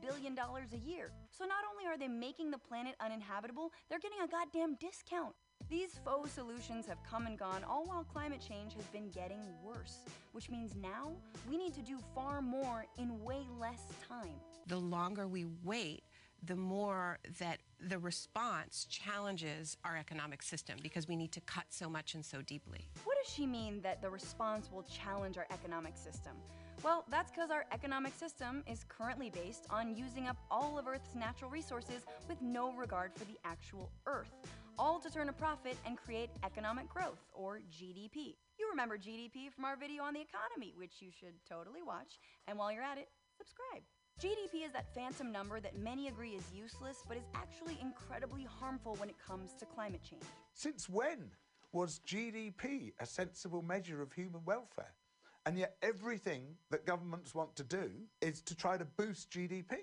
[0.00, 1.10] billion a year.
[1.30, 5.34] So not only are they making the planet uninhabitable, they're getting a goddamn discount.
[5.74, 9.98] These faux solutions have come and gone, all while climate change has been getting worse,
[10.30, 11.10] which means now
[11.50, 14.36] we need to do far more in way less time.
[14.68, 16.04] The longer we wait,
[16.44, 21.90] the more that the response challenges our economic system because we need to cut so
[21.90, 22.86] much and so deeply.
[23.02, 26.34] What does she mean that the response will challenge our economic system?
[26.84, 31.16] Well, that's because our economic system is currently based on using up all of Earth's
[31.16, 34.34] natural resources with no regard for the actual Earth.
[34.78, 38.36] All to turn a profit and create economic growth, or GDP.
[38.58, 42.18] You remember GDP from our video on the economy, which you should totally watch,
[42.48, 43.82] and while you're at it, subscribe.
[44.20, 48.94] GDP is that phantom number that many agree is useless, but is actually incredibly harmful
[48.96, 50.22] when it comes to climate change.
[50.52, 51.30] Since when
[51.72, 54.94] was GDP a sensible measure of human welfare?
[55.46, 57.90] And yet, everything that governments want to do
[58.22, 59.74] is to try to boost GDP.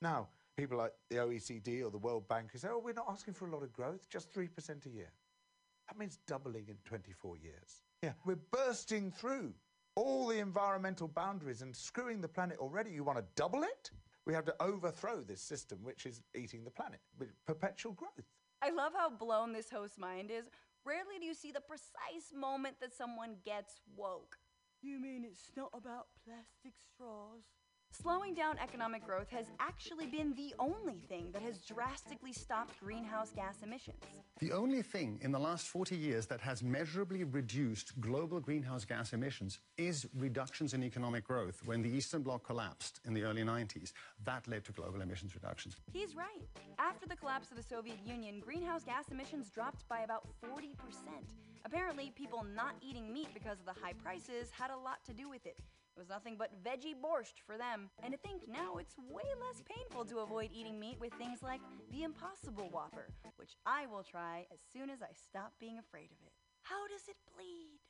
[0.00, 3.34] Now, people like the OECD or the World Bank who say, oh, we're not asking
[3.34, 4.48] for a lot of growth, just 3%
[4.86, 5.12] a year.
[5.88, 7.82] That means doubling in 24 years.
[8.02, 9.52] Yeah, we're bursting through
[9.94, 12.90] all the environmental boundaries and screwing the planet already.
[12.90, 13.90] You want to double it?
[14.26, 18.26] We have to overthrow this system, which is eating the planet with perpetual growth.
[18.62, 20.46] I love how blown this host's mind is.
[20.84, 24.38] Rarely do you see the precise moment that someone gets woke.
[24.82, 27.44] You mean it's not about plastic straws?
[28.06, 33.32] Slowing down economic growth has actually been the only thing that has drastically stopped greenhouse
[33.34, 33.96] gas emissions.
[34.38, 39.12] The only thing in the last 40 years that has measurably reduced global greenhouse gas
[39.12, 41.60] emissions is reductions in economic growth.
[41.64, 43.92] When the Eastern Bloc collapsed in the early 90s,
[44.24, 45.76] that led to global emissions reductions.
[45.92, 46.42] He's right.
[46.78, 50.76] After the collapse of the Soviet Union, greenhouse gas emissions dropped by about 40%.
[51.64, 55.28] Apparently, people not eating meat because of the high prices had a lot to do
[55.28, 55.56] with it.
[55.96, 57.88] It was nothing but veggie borscht for them.
[58.02, 61.62] And to think now it's way less painful to avoid eating meat with things like
[61.90, 66.18] the Impossible Whopper, which I will try as soon as I stop being afraid of
[66.26, 66.32] it.
[66.64, 67.80] How does it bleed?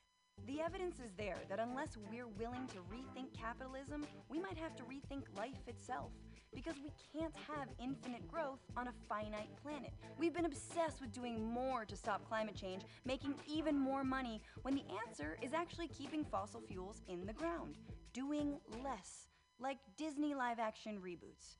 [0.47, 4.83] The evidence is there that unless we're willing to rethink capitalism, we might have to
[4.83, 6.11] rethink life itself.
[6.53, 9.91] Because we can't have infinite growth on a finite planet.
[10.17, 14.75] We've been obsessed with doing more to stop climate change, making even more money, when
[14.75, 17.77] the answer is actually keeping fossil fuels in the ground.
[18.13, 19.27] Doing less,
[19.59, 21.57] like Disney live action reboots.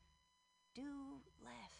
[0.73, 1.76] Do less.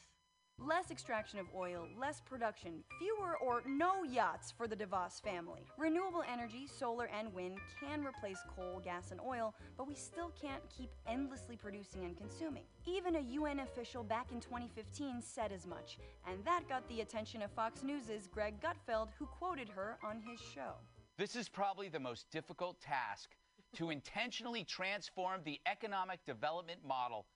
[0.65, 5.61] Less extraction of oil, less production, fewer or no yachts for the DeVos family.
[5.77, 10.63] Renewable energy, solar and wind, can replace coal, gas, and oil, but we still can't
[10.75, 12.63] keep endlessly producing and consuming.
[12.85, 17.43] Even a UN official back in 2015 said as much, and that got the attention
[17.43, 20.73] of Fox News' Greg Gutfeld, who quoted her on his show.
[21.17, 23.29] This is probably the most difficult task
[23.75, 27.27] to intentionally transform the economic development model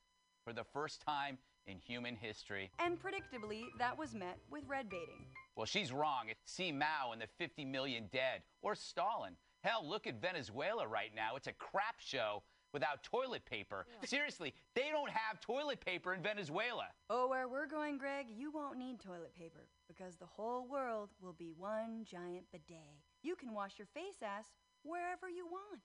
[0.43, 1.37] for the first time
[1.67, 2.71] in human history.
[2.79, 5.25] And predictably, that was met with red baiting.
[5.55, 6.25] Well, she's wrong.
[6.29, 9.35] It's see Mao and the 50 million dead, or Stalin.
[9.63, 11.35] Hell, look at Venezuela right now.
[11.35, 12.41] It's a crap show
[12.73, 13.85] without toilet paper.
[14.05, 16.87] Seriously, they don't have toilet paper in Venezuela.
[17.09, 21.33] Oh, where we're going, Greg, you won't need toilet paper because the whole world will
[21.33, 22.77] be one giant bidet.
[23.21, 24.45] You can wash your face ass
[24.83, 25.81] wherever you want.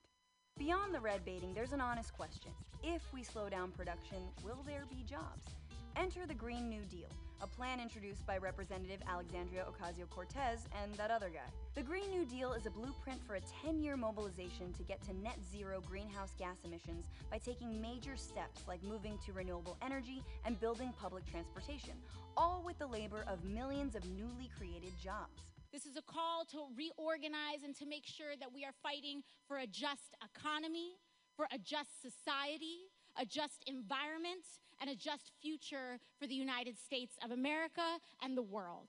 [0.58, 2.50] Beyond the red baiting, there's an honest question.
[2.82, 5.52] If we slow down production, will there be jobs?
[5.98, 7.08] Enter the Green New Deal,
[7.40, 11.48] a plan introduced by Representative Alexandria Ocasio Cortez and that other guy.
[11.74, 15.16] The Green New Deal is a blueprint for a 10 year mobilization to get to
[15.16, 20.60] net zero greenhouse gas emissions by taking major steps like moving to renewable energy and
[20.60, 21.94] building public transportation,
[22.36, 25.40] all with the labor of millions of newly created jobs.
[25.72, 29.58] This is a call to reorganize and to make sure that we are fighting for
[29.58, 30.98] a just economy,
[31.36, 34.44] for a just society, a just environment,
[34.80, 38.88] and a just future for the United States of America and the world.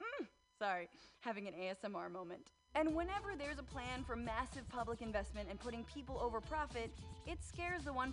[0.00, 0.26] Mm,
[0.58, 0.88] sorry,
[1.20, 2.52] having an ASMR moment.
[2.74, 6.90] And whenever there's a plan for massive public investment and putting people over profit,
[7.26, 8.12] it scares the 1%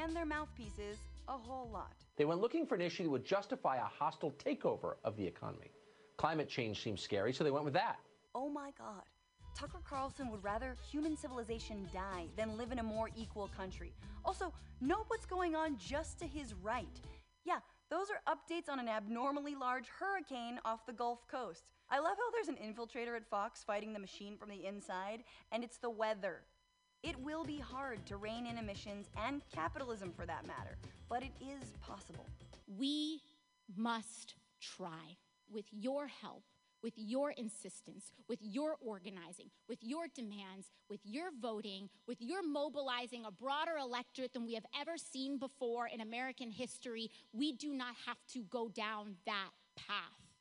[0.00, 1.94] and their mouthpieces a whole lot.
[2.16, 5.72] They went looking for an issue that would justify a hostile takeover of the economy.
[6.18, 7.98] Climate change seems scary, so they went with that.
[8.34, 9.02] Oh my god.
[9.56, 13.94] Tucker Carlson would rather human civilization die than live in a more equal country.
[14.22, 14.52] Also,
[14.82, 17.00] note what's going on just to his right.
[17.42, 21.64] Yeah, those are updates on an abnormally large hurricane off the Gulf Coast.
[21.88, 25.64] I love how there's an infiltrator at Fox fighting the machine from the inside, and
[25.64, 26.42] it's the weather.
[27.02, 30.76] It will be hard to rein in emissions and capitalism for that matter,
[31.08, 32.26] but it is possible.
[32.76, 33.22] We
[33.74, 35.16] must try
[35.50, 36.42] with your help,
[36.82, 43.24] with your insistence, with your organizing, with your demands, with your voting, with your mobilizing
[43.24, 47.10] a broader electorate than we have ever seen before in American history.
[47.32, 49.96] We do not have to go down that path.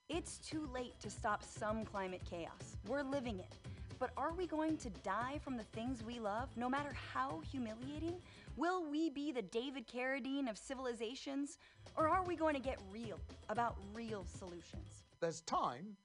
[0.07, 2.77] It's too late to stop some climate chaos.
[2.87, 3.51] We're living it.
[3.97, 8.15] But are we going to die from the things we love, no matter how humiliating?
[8.57, 11.57] Will we be the David Carradine of civilizations?
[11.95, 13.19] Or are we going to get real
[13.49, 15.05] about real solutions?
[15.21, 15.95] There's time,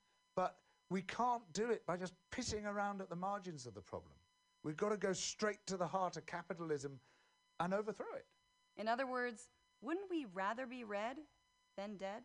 [0.40, 0.56] but
[0.88, 4.16] we can't do it by just pissing around at the margins of the problem.
[4.64, 6.96] We've got to go straight to the heart of capitalism
[7.60, 8.24] and overthrow it.
[8.80, 9.52] In other words,
[9.84, 11.20] wouldn't we rather be red
[11.76, 12.24] than dead?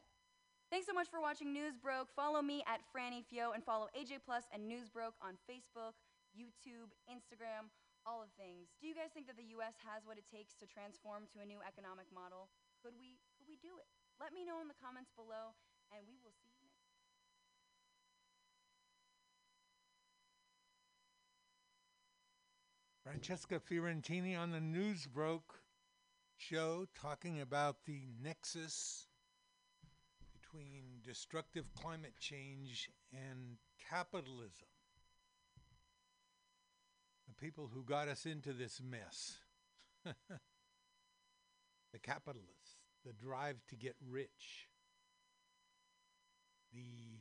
[0.71, 2.07] Thanks so much for watching Newsbroke.
[2.15, 5.99] Follow me at Franny Fio and follow AJ Plus and Newsbroke on Facebook,
[6.31, 7.67] YouTube, Instagram,
[8.07, 8.71] all of things.
[8.79, 11.45] Do you guys think that the US has what it takes to transform to a
[11.45, 12.47] new economic model?
[12.79, 13.91] Could we could we do it?
[14.23, 15.51] Let me know in the comments below
[15.91, 16.85] and we will see you next
[23.05, 25.59] Francesca Fiorentini on the Newsbroke
[26.37, 29.05] show talking about the nexus
[30.33, 33.57] between destructive climate change and
[33.91, 34.65] capitalism.
[37.27, 39.37] The people who got us into this mess.
[40.03, 44.67] the capitalists, the drive to get rich.
[46.73, 47.19] The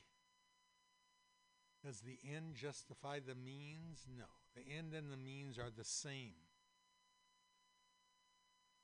[1.85, 4.07] does the end justify the means?
[4.17, 4.25] No.
[4.57, 6.35] The end and the means are the same.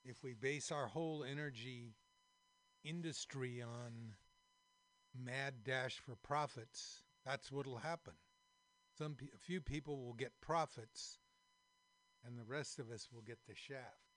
[0.05, 1.95] If we base our whole energy
[2.85, 4.15] industry on
[5.15, 8.15] mad dash for profits, that's what'll happen.
[8.97, 11.19] Some pe- a few people will get profits
[12.27, 14.11] and the rest of us will get the shaft.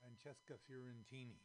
[0.00, 1.40] Francesca Fiorentini.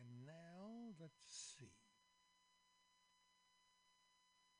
[0.00, 1.22] And now let's
[1.58, 1.70] see.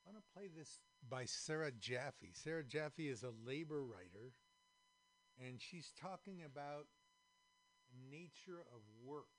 [0.05, 2.33] I want to play this by Sarah Jaffe.
[2.33, 4.33] Sarah Jaffe is a labor writer,
[5.39, 6.87] and she's talking about
[7.91, 9.31] the nature of work,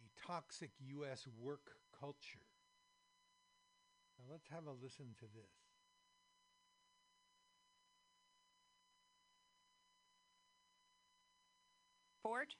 [0.00, 1.26] a toxic U.S.
[1.40, 2.48] work culture.
[4.18, 5.61] Now let's have a listen to this.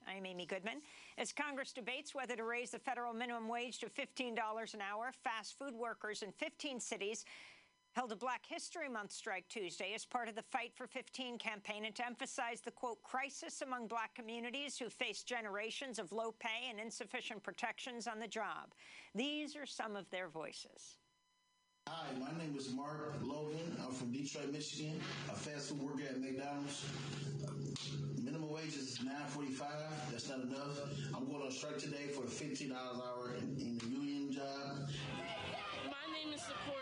[0.08, 0.82] I'm Amy Goodman.
[1.18, 5.58] As Congress debates whether to raise the federal minimum wage to $15 an hour, fast
[5.58, 7.24] food workers in 15 cities
[7.92, 11.84] held a Black History Month strike Tuesday as part of the Fight for 15 campaign
[11.84, 16.68] and to emphasize the, quote, crisis among black communities who face generations of low pay
[16.70, 18.74] and insufficient protections on the job.
[19.14, 20.98] These are some of their voices.
[21.88, 23.76] Hi, my name is Mark Logan.
[23.84, 25.00] I'm from Detroit, Michigan.
[25.30, 26.84] A fast food worker at McDonald's.
[28.32, 29.92] Minimum wage is nine forty-five.
[30.10, 30.80] That's not enough.
[31.14, 34.32] I'm going on strike today for a fifteen dollars an hour in, in the union
[34.32, 34.88] job.
[35.84, 36.81] My name is Sephora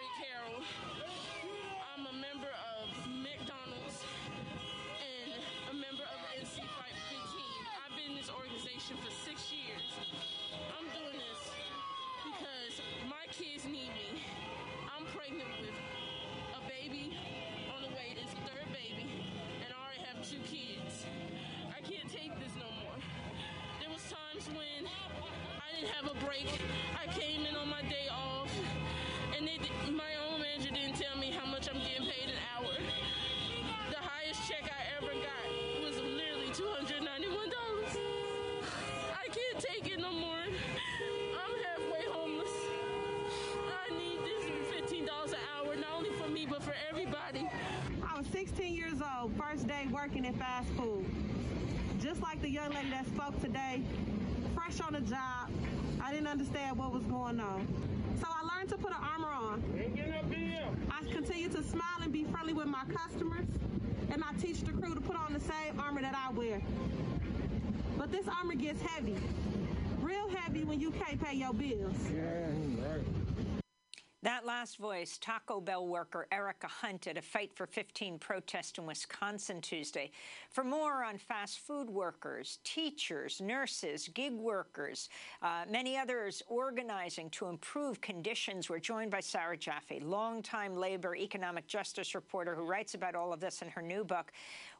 [50.30, 51.04] in fast food.
[52.00, 53.82] Just like the young lady that spoke today,
[54.54, 55.50] fresh on the job,
[56.02, 57.66] I didn't understand what was going on.
[58.20, 59.62] So I learned to put an armor on.
[60.90, 63.46] I continue to smile and be friendly with my customers,
[64.10, 66.60] and I teach the crew to put on the same armor that I wear.
[67.98, 69.16] But this armor gets heavy,
[70.00, 71.96] real heavy when you can't pay your bills.
[74.22, 78.84] That last voice, Taco Bell worker Erica Hunt at a Fight for 15 protest in
[78.84, 80.10] Wisconsin Tuesday.
[80.50, 85.08] For more on fast food workers, teachers, nurses, gig workers,
[85.40, 91.66] uh, many others organizing to improve conditions, we're joined by Sarah Jaffe, longtime labor economic
[91.66, 94.32] justice reporter who writes about all of this in her new book.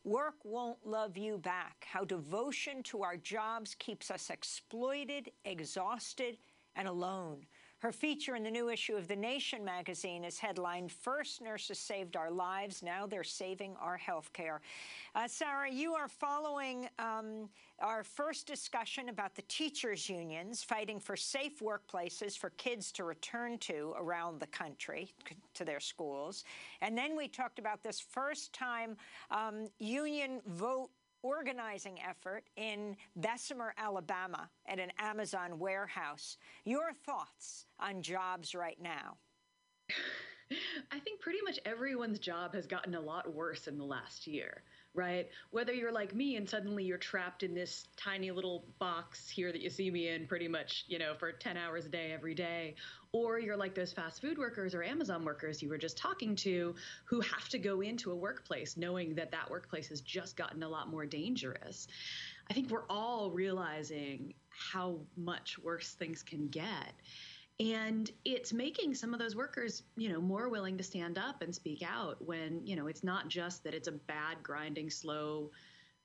[0.04, 1.86] Work won't love you back.
[1.90, 6.36] How devotion to our jobs keeps us exploited, exhausted,
[6.76, 7.46] and alone.
[7.80, 12.14] Her feature in the new issue of The Nation magazine is headlined First Nurses Saved
[12.14, 14.58] Our Lives, Now They're Saving Our Healthcare.
[15.14, 17.48] Uh, Sarah, you are following um,
[17.78, 23.56] our first discussion about the teachers' unions fighting for safe workplaces for kids to return
[23.60, 25.14] to around the country,
[25.54, 26.44] to their schools.
[26.82, 28.98] And then we talked about this first time
[29.30, 30.90] um, union vote
[31.22, 36.36] organizing effort in Bessemer, Alabama, at an Amazon warehouse.
[36.64, 39.16] Your thoughts on jobs right now?
[40.92, 44.62] I think pretty much everyone's job has gotten a lot worse in the last year.
[44.94, 45.28] Right?
[45.50, 49.60] Whether you're like me and suddenly you're trapped in this tiny little box here that
[49.60, 52.74] you see me in pretty much, you know, for 10 hours a day every day,
[53.12, 56.74] or you're like those fast food workers or Amazon workers you were just talking to
[57.04, 60.68] who have to go into a workplace knowing that that workplace has just gotten a
[60.68, 61.86] lot more dangerous.
[62.48, 66.92] I think we're all realizing how much worse things can get
[67.60, 71.54] and it's making some of those workers you know more willing to stand up and
[71.54, 75.50] speak out when you know it's not just that it's a bad grinding slow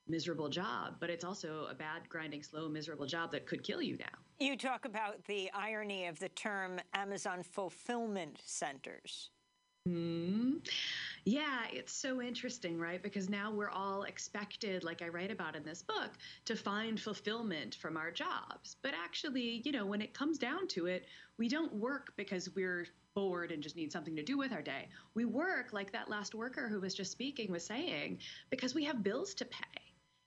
[0.07, 3.97] miserable job but it's also a bad grinding slow miserable job that could kill you
[3.97, 4.05] now.
[4.45, 9.31] You talk about the irony of the term amazon fulfillment centers
[9.87, 10.57] Hmm.
[11.25, 13.01] Yeah, it's so interesting, right?
[13.01, 16.11] Because now we're all expected, like I write about in this book,
[16.45, 18.77] to find fulfillment from our jobs.
[18.81, 21.05] But actually, you know, when it comes down to it,
[21.37, 24.89] we don't work because we're bored and just need something to do with our day.
[25.13, 29.03] We work, like that last worker who was just speaking was saying, because we have
[29.03, 29.81] bills to pay.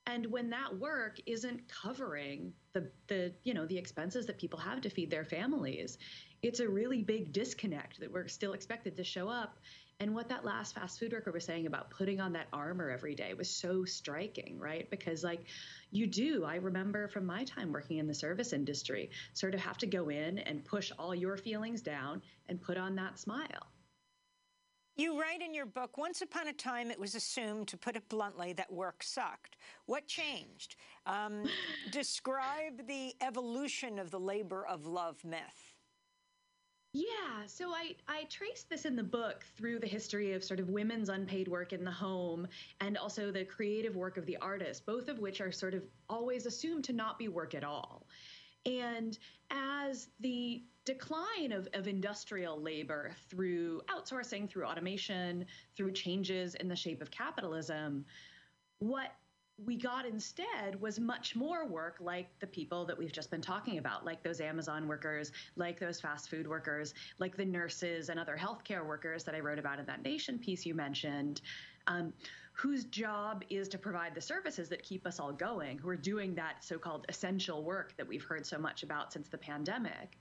[0.06, 4.80] And when that work isn't covering the, the you know the expenses that people have
[4.80, 5.98] to feed their families,
[6.42, 9.58] it's a really big disconnect that we're still expected to show up
[10.00, 13.16] and what that last fast food worker was saying about putting on that armor every
[13.16, 14.88] day was so striking, right?
[14.90, 15.44] Because, like,
[15.90, 19.76] you do, I remember from my time working in the service industry, sort of have
[19.78, 23.66] to go in and push all your feelings down and put on that smile.
[24.94, 28.08] You write in your book, once upon a time it was assumed, to put it
[28.08, 29.56] bluntly, that work sucked.
[29.86, 30.76] What changed?
[31.06, 31.44] Um,
[31.90, 35.67] describe the evolution of the labor of love myth.
[36.94, 40.70] Yeah, so I, I traced this in the book through the history of sort of
[40.70, 42.48] women's unpaid work in the home
[42.80, 46.46] and also the creative work of the artist, both of which are sort of always
[46.46, 48.06] assumed to not be work at all.
[48.64, 49.18] And
[49.50, 55.44] as the decline of, of industrial labor through outsourcing, through automation,
[55.76, 58.06] through changes in the shape of capitalism,
[58.78, 59.12] what
[59.64, 63.78] we got instead was much more work like the people that we've just been talking
[63.78, 68.36] about, like those Amazon workers, like those fast food workers, like the nurses and other
[68.36, 71.40] healthcare workers that I wrote about in that Nation piece you mentioned.
[71.88, 72.12] Um,
[72.58, 76.34] whose job is to provide the services that keep us all going, who are doing
[76.34, 80.18] that so called essential work that we've heard so much about since the pandemic.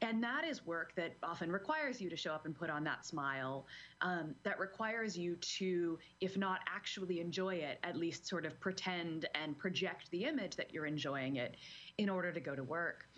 [0.00, 3.04] And that is work that often requires you to show up and put on that
[3.04, 3.66] smile,
[4.02, 9.28] um, that requires you to, if not actually enjoy it, at least sort of pretend
[9.34, 11.56] and project the image that you're enjoying it
[11.98, 13.08] in order to go to work.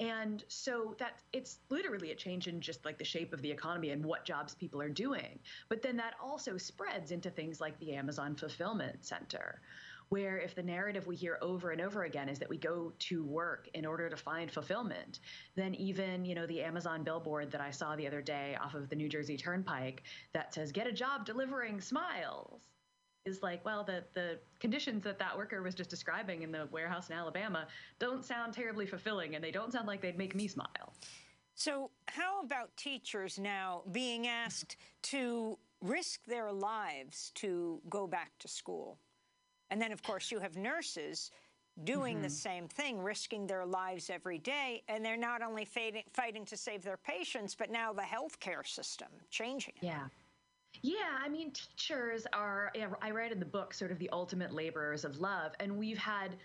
[0.00, 3.90] And so that it's literally a change in just like the shape of the economy
[3.90, 5.40] and what jobs people are doing.
[5.68, 9.60] But then that also spreads into things like the Amazon Fulfillment Center,
[10.08, 13.24] where if the narrative we hear over and over again is that we go to
[13.24, 15.18] work in order to find fulfillment,
[15.56, 18.88] then even, you know, the Amazon billboard that I saw the other day off of
[18.88, 22.62] the New Jersey Turnpike that says, get a job delivering smiles
[23.24, 27.10] is like, well, the the conditions that that worker was just describing in the warehouse
[27.10, 27.66] in Alabama
[27.98, 30.92] don't sound terribly fulfilling, and they don't sound like they'd make me smile.
[31.54, 38.48] So, how about teachers now being asked to risk their lives to go back to
[38.48, 38.98] school?
[39.70, 41.30] And then, of course, you have nurses
[41.84, 42.22] doing mm -hmm.
[42.22, 42.50] the Mm-hmm.
[42.50, 46.80] same thing, risking their lives every day, and they're not only fighting, fighting to save
[46.82, 49.76] their patients, but now the healthcare system changing.
[49.80, 50.08] Yeah.
[50.82, 52.72] Yeah, I mean, teachers are,
[53.02, 55.52] I read in the book, sort of the ultimate laborers of love.
[55.60, 56.36] And we've had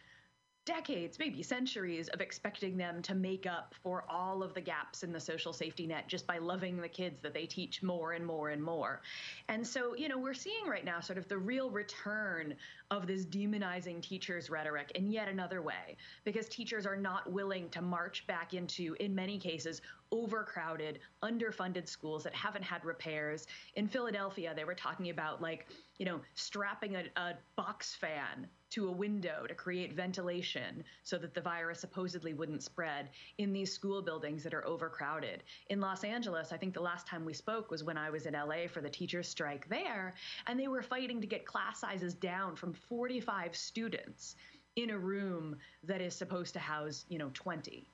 [0.65, 5.11] decades, maybe centuries, of expecting them to make up for all of the gaps in
[5.11, 8.49] the social safety net just by loving the kids that they teach more and more
[8.49, 9.01] and more.
[9.49, 12.55] And so, you know, we're seeing right now sort of the real return
[12.91, 17.81] of this demonizing teachers rhetoric in yet another way, because teachers are not willing to
[17.81, 19.81] march back into, in many cases,
[20.11, 23.47] overcrowded, underfunded schools that haven't had repairs.
[23.75, 25.67] In Philadelphia, they were talking about like,
[25.97, 31.33] you know, strapping a, a, box fan to a window to create ventilation so that
[31.33, 35.43] the virus supposedly wouldn't spread in these school buildings that are overcrowded.
[35.69, 38.33] In Los Angeles, I think the last time we spoke was when I was in
[38.33, 40.15] LA for the teachers' strike there,
[40.47, 44.35] and they were fighting to get class sizes down from 45 students
[44.75, 47.87] in a room that is supposed to house, you know, 20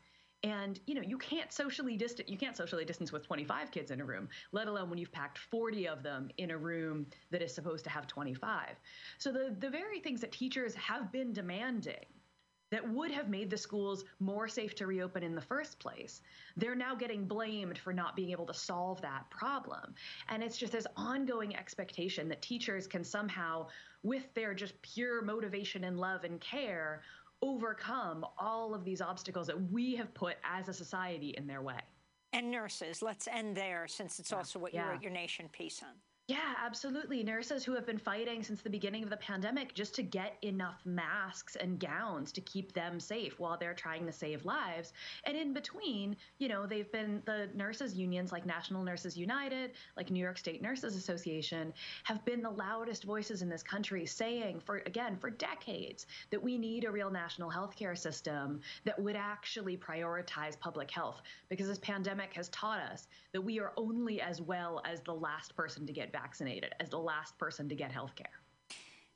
[0.44, 3.99] and you know you can't socially distance you can't socially distance with 25 kids in
[3.99, 7.53] a room let alone when you've packed 40 of them in a room that is
[7.53, 8.76] supposed to have 25
[9.18, 12.06] so the the very things that teachers have been demanding
[12.72, 16.22] that would have made the schools more safe to reopen in the first place
[16.60, 19.94] they're now getting blamed for not being able to solve that problem.
[20.28, 23.68] And it's just this ongoing expectation that teachers can somehow
[24.03, 27.02] with their just pure motivation and love and care
[27.41, 31.80] overcome all of these obstacles that we have put as a society in their way.
[32.34, 34.38] And nurses, let's end there since it's yeah.
[34.38, 35.95] also what you wrote your Nation piece on.
[36.30, 37.23] Yeah, absolutely.
[37.23, 40.80] Nurses who have been fighting since the beginning of the pandemic just to get enough
[40.85, 44.93] masks and gowns to keep them safe while they're trying to save lives.
[45.23, 50.11] And in between, you know, they've been the nurses unions like National Nurses United, like
[50.11, 51.73] New York State Nurses Association,
[52.03, 56.60] have been the loudest voices in this country saying for again for decades that we
[56.60, 62.34] need a real national healthcare system that would actually prioritize public health because this pandemic
[62.34, 66.11] has taught us that we are only as well as the last person to get
[66.22, 68.28] vaccinated, as the last person to get health care.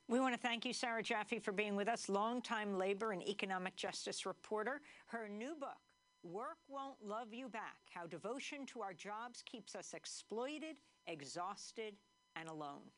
[0.08, 3.74] We want to thank you, Sarah Jaffe, for being with us, longtime labor and economic
[3.76, 4.80] justice reporter.
[5.06, 5.80] Her new book,
[6.22, 10.76] Work Won't Love You Back How Devotion to Our Jobs Keeps Us Exploited,
[11.06, 11.94] Exhausted,
[12.36, 12.90] and Alone.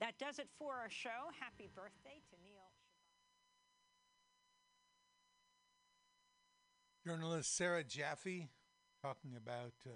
[0.00, 1.30] That does it for our show.
[1.38, 2.72] Happy birthday to Neil.
[7.06, 8.48] Journalist Sarah Jaffe
[9.00, 9.90] talking about uh,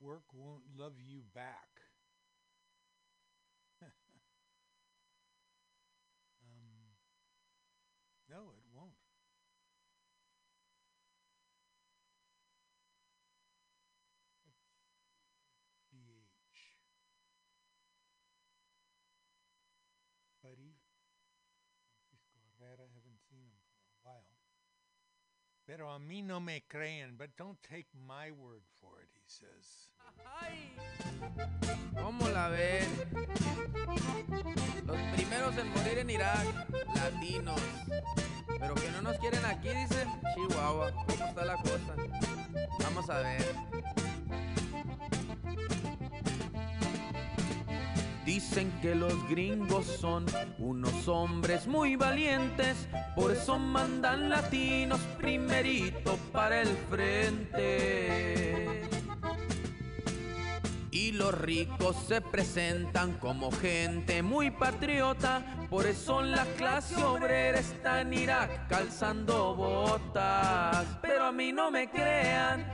[0.00, 1.79] work won't love you back.
[25.70, 29.88] Pero a mí no me creen, but don't take my word for it, he says.
[31.94, 32.88] ¿Cómo la ven?
[34.84, 36.44] Los primeros en morir en Irak,
[36.96, 37.60] latinos.
[38.58, 40.08] Pero que no nos quieren aquí, dicen.
[40.34, 41.94] Chihuahua, ¿cómo está la cosa?
[42.82, 43.54] Vamos a ver.
[48.40, 50.24] Dicen que los gringos son
[50.58, 58.80] unos hombres muy valientes, por eso mandan latinos primerito para el frente.
[60.90, 68.00] Y los ricos se presentan como gente muy patriota, por eso la clase obrera está
[68.00, 70.86] en Irak calzando botas.
[71.02, 72.64] Pero a mí no me crean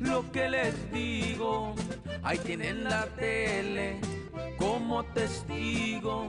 [0.00, 1.74] lo que les digo,
[2.22, 4.17] ahí tienen la tele
[4.56, 6.28] como testigo,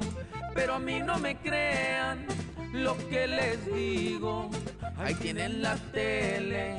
[0.53, 2.25] pero a mí no me crean
[2.73, 4.49] lo que les digo.
[4.97, 6.77] Ahí tienen la tele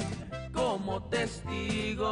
[0.52, 2.09] como testigo.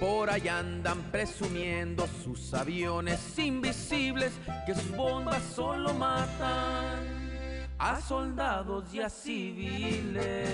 [0.00, 4.32] Por allá andan presumiendo sus aviones invisibles
[4.66, 7.22] que sus bombas solo matan
[7.78, 10.48] a soldados y a civiles.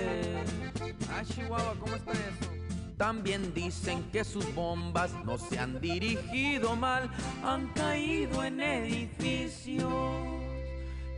[1.11, 2.58] Ah, Chihuahua, ¿cómo está eso?
[2.99, 7.09] También dicen que sus bombas no se han dirigido mal,
[7.45, 9.89] han caído en edificios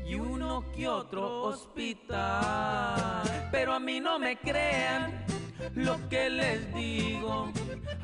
[0.05, 3.23] y uno que otro hospital.
[3.51, 5.25] Pero a mí no me crean
[5.73, 7.51] lo que les digo,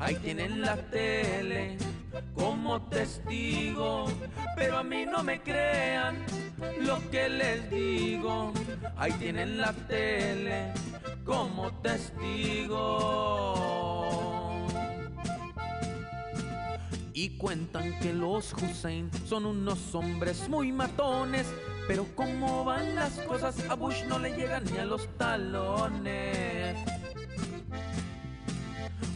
[0.00, 1.78] ahí tienen la tele
[2.34, 4.06] como testigo.
[4.56, 6.24] Pero a mí no me crean
[6.80, 8.52] lo que les digo,
[8.96, 10.72] ahí tienen la tele
[11.24, 13.54] como testigo.
[17.12, 21.46] Y cuentan que los Hussein son unos hombres muy matones,
[21.88, 26.76] pero como van las cosas a Bush no le llegan ni a los talones.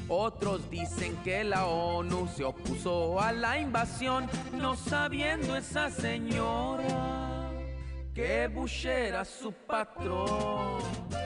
[0.09, 7.23] Otros dicen que la ONU se opuso a la invasión, no sabiendo esa señora
[8.15, 10.81] que Bush era su patrón.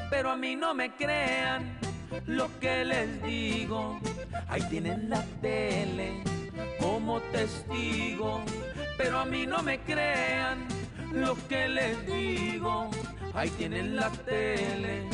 [0.08, 1.78] Pero a mí no me crean
[2.26, 3.98] lo que les digo.
[4.48, 6.22] Ahí tienen la tele
[6.78, 8.40] como testigo.
[8.96, 10.66] Pero a mí no me crean
[11.12, 12.88] lo que les digo.
[13.34, 15.08] Ahí tienen la tele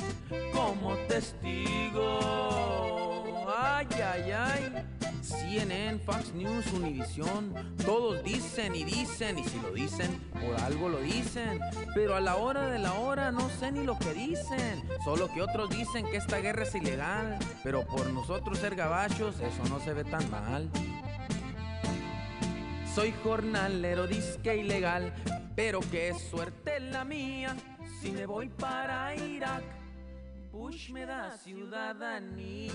[0.53, 3.12] como testigo.
[3.49, 4.85] Ay, ay, ay.
[5.23, 7.55] CNN, Fox News, Univision,
[7.85, 11.61] todos dicen y dicen, y si lo dicen, por algo lo dicen.
[11.95, 14.83] Pero a la hora de la hora no sé ni lo que dicen.
[15.05, 17.39] Solo que otros dicen que esta guerra es ilegal.
[17.63, 20.69] Pero por nosotros ser gabachos, eso no se ve tan mal.
[22.95, 25.15] Soy jornalero, disque ilegal,
[25.57, 27.57] pero qué suerte la mía
[28.01, 29.82] si me voy para Irak.
[30.53, 32.71] Bush me da ciudadanía.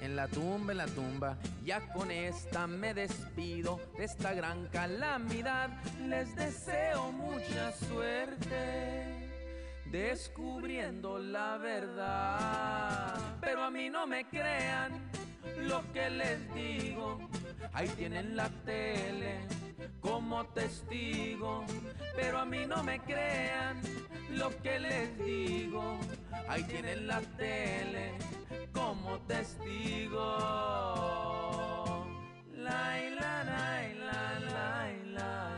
[0.00, 5.70] En la tumba, en la tumba, ya con esta me despido de esta gran calamidad.
[6.06, 9.18] Les deseo mucha suerte
[9.90, 13.36] descubriendo la verdad.
[13.40, 15.10] Pero a mí no me crean
[15.62, 17.18] lo que les digo.
[17.72, 19.40] Ahí tienen la tele
[20.00, 21.64] como testigo,
[22.16, 23.80] pero a mí no me crean
[24.30, 25.98] lo que les digo.
[26.48, 28.12] Ahí tienen la tele
[28.72, 30.36] como testigo.
[32.56, 35.57] La, la, la, la, la, la.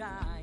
[0.00, 0.39] die.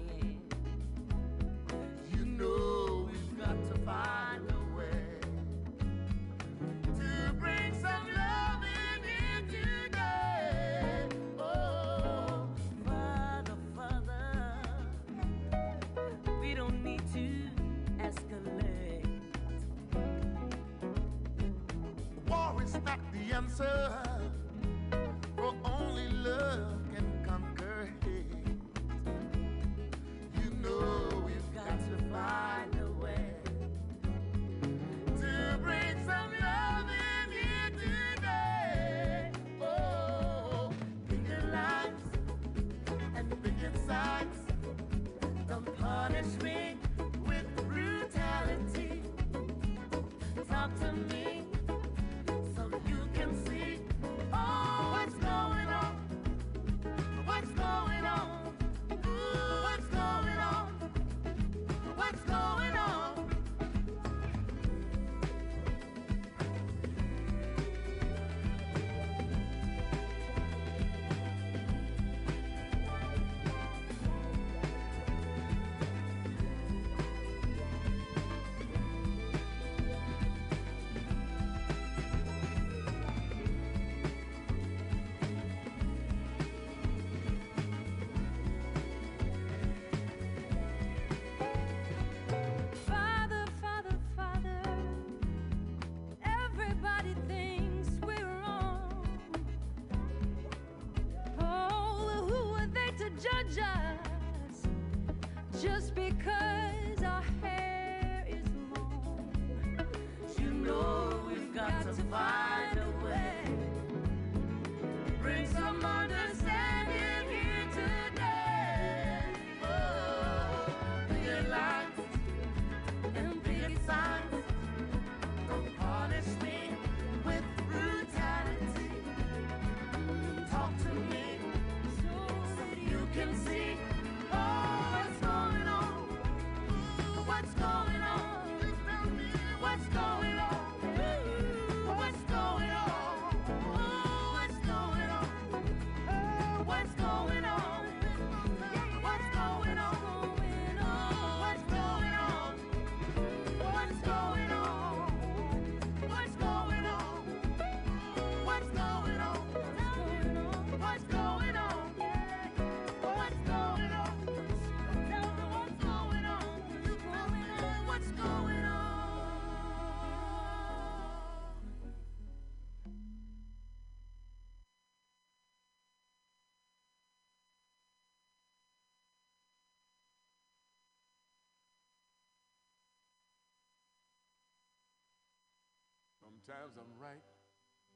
[186.47, 187.23] Sometimes I'm right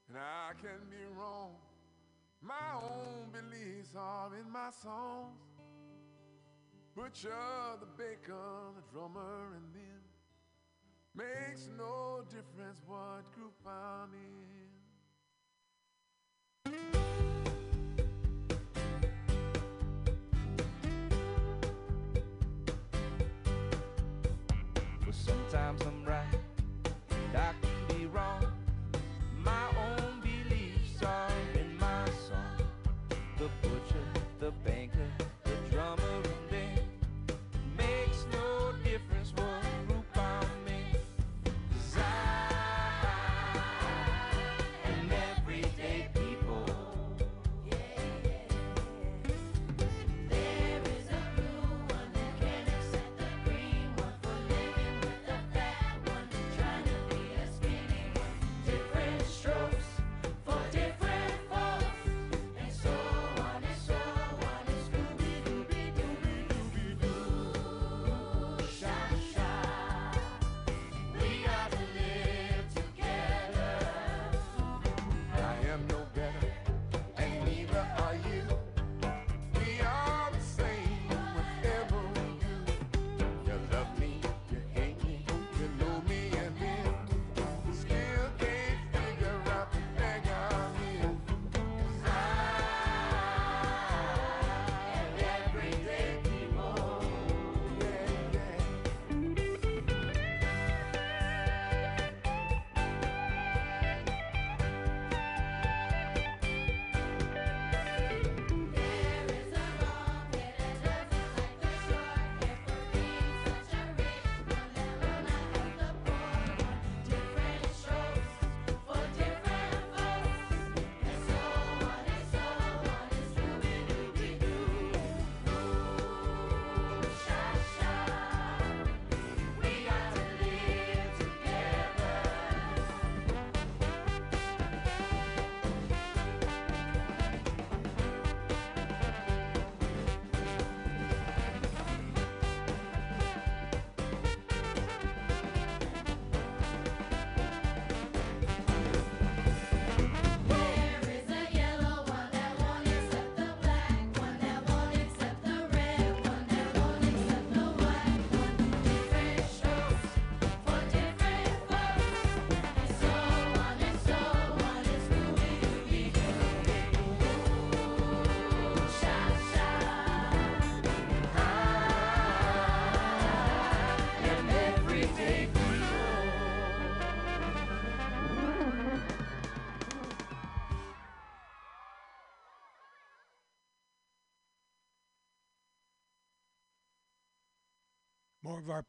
[0.09, 1.55] and I can be wrong.
[2.41, 5.39] My own beliefs are in my songs.
[6.93, 7.29] Butcher,
[7.79, 10.01] the baker, the drummer, and then
[11.15, 14.71] makes no difference what group I'm in.
[25.05, 26.25] But sometimes I'm right,
[27.11, 28.40] and I can be wrong.
[31.01, 31.30] Beliefs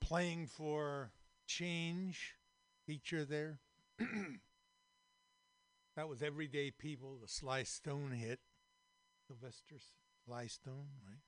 [0.02, 1.12] playing for
[1.46, 2.34] change
[2.86, 3.60] feature there.
[5.96, 8.40] that was Everyday People, the Sly Stone hit.
[9.26, 9.76] Sylvester
[10.24, 11.20] Sly Stone, right?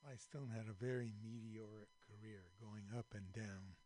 [0.00, 3.76] Sly Stone had a very meteoric career going up and down.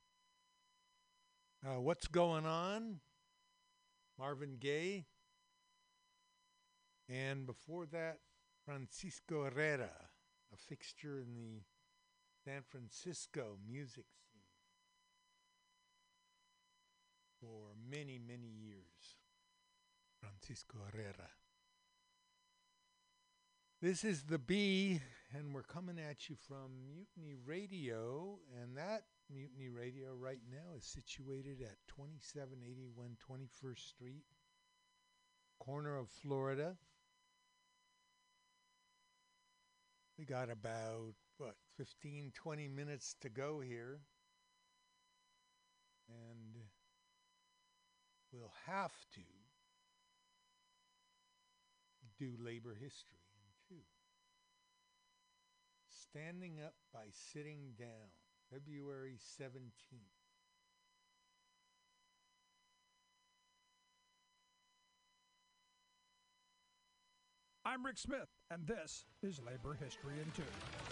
[1.66, 3.00] Uh, what's going on?
[4.18, 5.06] Marvin Gaye.
[7.08, 8.18] And before that,
[8.64, 10.05] Francisco Herrera,
[10.56, 11.62] a fixture in the
[12.44, 14.40] San Francisco music scene
[17.40, 19.16] for many, many years.
[20.20, 21.30] Francisco Herrera.
[23.82, 25.00] This is the B,
[25.34, 30.84] and we're coming at you from Mutiny Radio, and that Mutiny Radio right now is
[30.84, 34.24] situated at 2781 21st Street,
[35.58, 36.76] corner of Florida.
[40.18, 44.00] We got about, what, 15, 20 minutes to go here.
[46.08, 46.62] And
[48.32, 49.20] we'll have to
[52.18, 53.82] do labor history in two.
[55.88, 58.08] Standing up by sitting down,
[58.50, 60.15] February 17th.
[67.66, 70.44] I'm Rick Smith, and this is Labor History in Two.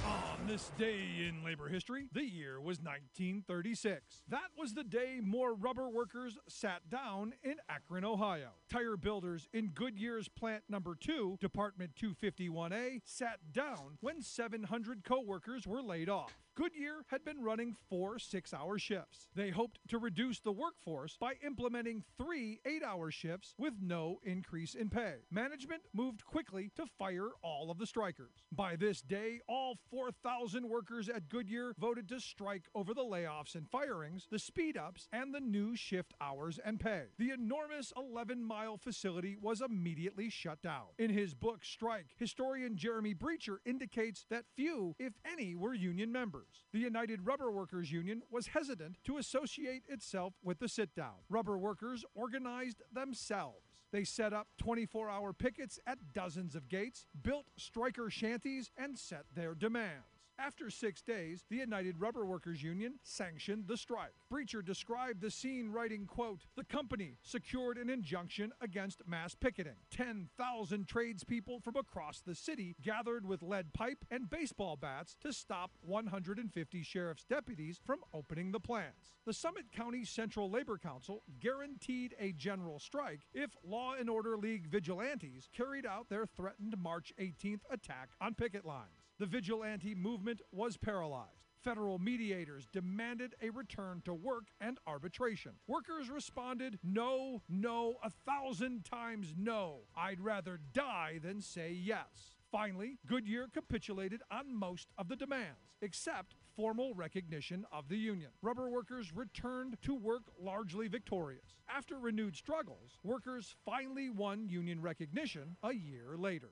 [0.05, 4.23] On this day in labor history, the year was 1936.
[4.29, 8.49] That was the day more rubber workers sat down in Akron, Ohio.
[8.69, 15.81] Tire builders in Goodyear's plant number 2, Department 251A, sat down when 700 co-workers were
[15.81, 16.33] laid off.
[16.57, 19.27] Goodyear had been running four six hour shifts.
[19.35, 24.77] They hoped to reduce the workforce by implementing three eight hour shifts with no increase
[24.77, 25.17] in pay.
[25.33, 28.47] Management moved quickly to fire all of the strikers.
[28.53, 33.69] By this day, all 4,000 workers at Goodyear voted to strike over the layoffs and
[33.69, 37.07] firings, the speed ups, and the new shift hours and pay.
[37.19, 40.87] The enormous 11 mile facility was immediately shut down.
[40.99, 46.44] In his book, Strike, historian Jeremy Brecher indicates that few, if any, were union members.
[46.73, 51.15] The United Rubber Workers Union was hesitant to associate itself with the sit down.
[51.29, 53.83] Rubber workers organized themselves.
[53.93, 59.25] They set up 24 hour pickets at dozens of gates, built striker shanties, and set
[59.35, 60.14] their demands.
[60.39, 64.15] After six days, the United Rubber Workers Union sanctioned the strike.
[64.33, 69.77] Brecher described the scene writing, quote, The company secured an injunction against mass picketing.
[69.93, 75.71] 10,000 tradespeople from across the city gathered with lead pipe and baseball bats to stop
[75.83, 79.13] 150 sheriff's deputies from opening the plants.
[79.25, 84.67] The Summit County Central Labor Council guaranteed a general strike if Law and Order League
[84.67, 89.04] vigilantes carried out their threatened March 18th attack on picket lines.
[89.21, 91.31] The vigilante movement was paralyzed.
[91.63, 95.53] Federal mediators demanded a return to work and arbitration.
[95.69, 99.83] Workers responded, no, no, a thousand times no.
[99.97, 102.35] I'd rather die than say yes.
[102.51, 108.31] Finally, Goodyear capitulated on most of the demands, except formal recognition of the union.
[108.43, 111.55] Rubber workers returned to work largely victorious.
[111.69, 116.51] After renewed struggles, workers finally won union recognition a year later.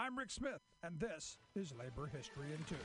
[0.00, 2.76] I'm Rick Smith, and this is Labor History in Two.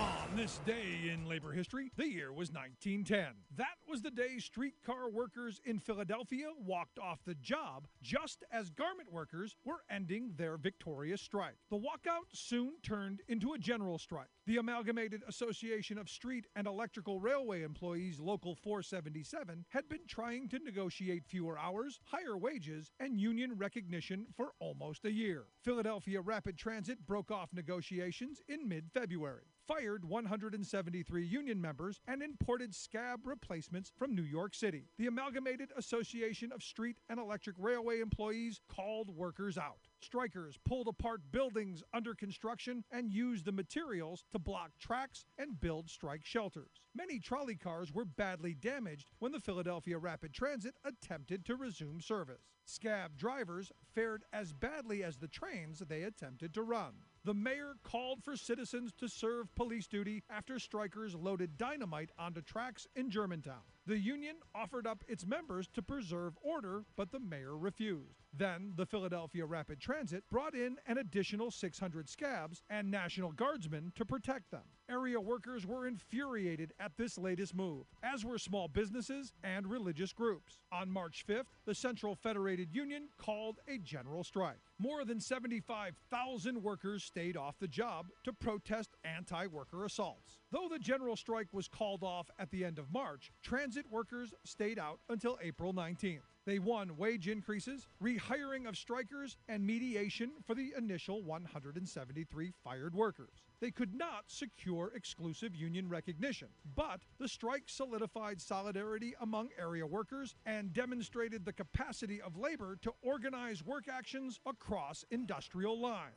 [0.00, 3.34] On this day in labor history, the year was 1910.
[3.56, 9.12] That was the day streetcar workers in Philadelphia walked off the job just as garment
[9.12, 11.54] workers were ending their victorious strike.
[11.70, 14.26] The walkout soon turned into a general strike.
[14.46, 20.60] The Amalgamated Association of Street and Electrical Railway Employees Local 477 had been trying to
[20.60, 25.46] negotiate fewer hours, higher wages, and union recognition for almost a year.
[25.64, 32.74] Philadelphia Rapid Transit broke off negotiations in mid February, fired 173 union members, and imported
[32.74, 34.84] scab replacements from New York City.
[34.98, 39.88] The Amalgamated Association of Street and Electric Railway Employees called workers out.
[40.00, 45.88] Strikers pulled apart buildings under construction and used the materials to block tracks and build
[45.90, 46.80] strike shelters.
[46.94, 52.52] Many trolley cars were badly damaged when the Philadelphia Rapid Transit attempted to resume service.
[52.64, 56.94] Scab drivers fared as badly as the trains they attempted to run.
[57.26, 62.86] The mayor called for citizens to serve police duty after strikers loaded dynamite onto tracks
[62.94, 63.62] in Germantown.
[63.84, 68.22] The union offered up its members to preserve order, but the mayor refused.
[68.32, 74.04] Then the Philadelphia Rapid Transit brought in an additional 600 scabs and National Guardsmen to
[74.04, 74.62] protect them.
[74.88, 80.58] Area workers were infuriated at this latest move, as were small businesses and religious groups.
[80.70, 84.60] On March 5th, the Central Federated Union called a general strike.
[84.78, 90.38] More than 75,000 workers stayed off the job to protest anti worker assaults.
[90.52, 94.78] Though the general strike was called off at the end of March, transit workers stayed
[94.78, 96.35] out until April 19th.
[96.46, 103.42] They won wage increases, rehiring of strikers, and mediation for the initial 173 fired workers.
[103.60, 110.36] They could not secure exclusive union recognition, but the strike solidified solidarity among area workers
[110.46, 116.14] and demonstrated the capacity of labor to organize work actions across industrial lines.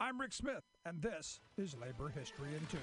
[0.00, 2.78] I'm Rick Smith, and this is Labor History in Two.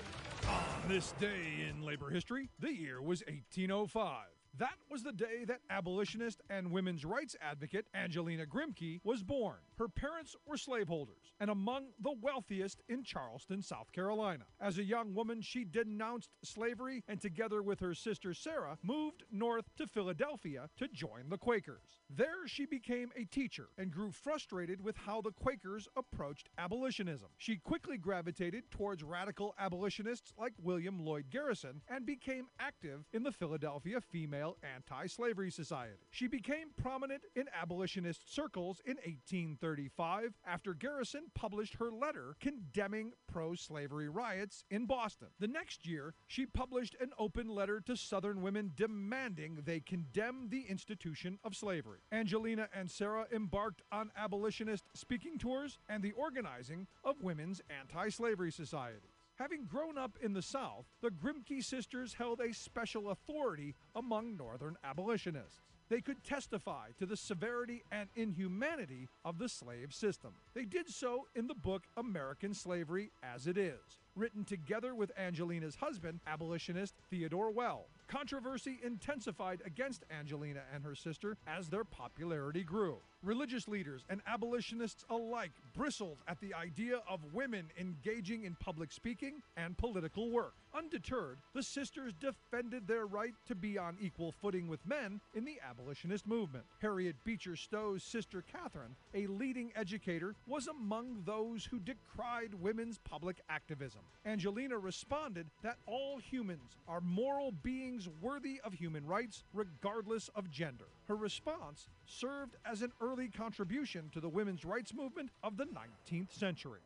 [0.49, 4.25] On this day in labor history, the year was 1805.
[4.59, 9.57] That was the day that abolitionist and women's rights advocate Angelina Grimke was born.
[9.79, 14.43] Her parents were slaveholders and among the wealthiest in Charleston, South Carolina.
[14.61, 19.65] As a young woman, she denounced slavery and, together with her sister Sarah, moved north
[19.77, 22.01] to Philadelphia to join the Quakers.
[22.11, 27.29] There, she became a teacher and grew frustrated with how the Quakers approached abolitionism.
[27.37, 33.31] She quickly gravitated towards radical abolitionists like William Lloyd Garrison and became active in the
[33.31, 34.42] Philadelphia Female
[34.75, 36.07] Anti Slavery Society.
[36.11, 43.55] She became prominent in abolitionist circles in 1835 after Garrison published her letter condemning pro
[43.55, 45.27] slavery riots in Boston.
[45.39, 50.65] The next year, she published an open letter to Southern women demanding they condemn the
[50.69, 51.99] institution of slavery.
[52.11, 58.51] Angelina and Sarah embarked on abolitionist speaking tours and the organizing of women's anti slavery
[58.51, 59.12] societies.
[59.43, 64.77] Having grown up in the South, the Grimke sisters held a special authority among Northern
[64.85, 65.59] abolitionists.
[65.89, 70.35] They could testify to the severity and inhumanity of the slave system.
[70.53, 75.75] They did so in the book American Slavery as It Is, written together with Angelina's
[75.75, 77.85] husband, abolitionist Theodore Weld.
[78.07, 82.97] Controversy intensified against Angelina and her sister as their popularity grew.
[83.23, 89.41] Religious leaders and abolitionists alike bristled at the idea of women engaging in public speaking
[89.55, 90.53] and political work.
[90.75, 95.59] Undeterred, the sisters defended their right to be on equal footing with men in the
[95.67, 96.65] abolitionist movement.
[96.81, 103.37] Harriet Beecher Stowe's sister Catherine, a leading educator, was among those who decried women's public
[103.49, 104.01] activism.
[104.25, 110.85] Angelina responded that all humans are moral beings worthy of human rights, regardless of gender.
[111.07, 116.31] Her response served as an early contribution to the women's rights movement of the 19th
[116.31, 116.81] century.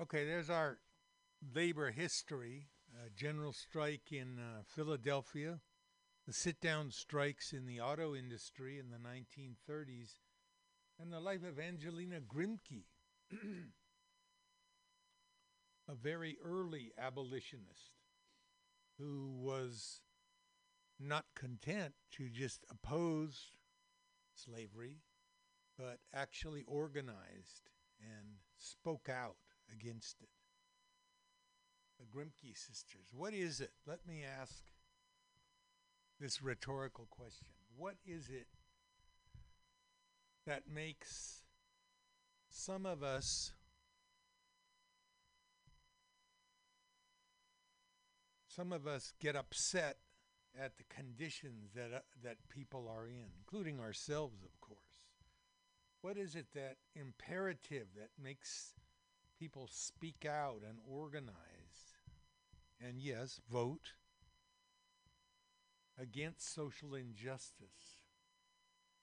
[0.00, 0.78] Okay, there's our
[1.54, 2.68] labor history.
[2.94, 5.60] Uh, general strike in uh, Philadelphia,
[6.26, 10.14] the sit down strikes in the auto industry in the 1930s,
[11.00, 12.84] and the life of Angelina Grimke,
[15.88, 17.94] a very early abolitionist
[18.98, 20.00] who was
[20.98, 23.52] not content to just oppose
[24.34, 24.98] slavery,
[25.78, 27.70] but actually organized
[28.00, 29.36] and spoke out
[29.72, 30.28] against it.
[32.00, 33.08] The Grimke sisters.
[33.12, 33.72] What is it?
[33.86, 34.64] Let me ask
[36.20, 37.48] this rhetorical question.
[37.76, 38.48] What is it
[40.48, 41.42] that makes
[42.48, 43.52] some of us
[48.46, 49.98] some of us get upset
[50.58, 54.78] at the conditions that uh, that people are in, including ourselves, of course.
[56.00, 58.72] What is it that imperative that makes
[59.38, 61.34] people speak out and organize
[62.80, 63.92] and yes, vote
[66.00, 67.97] against social injustice?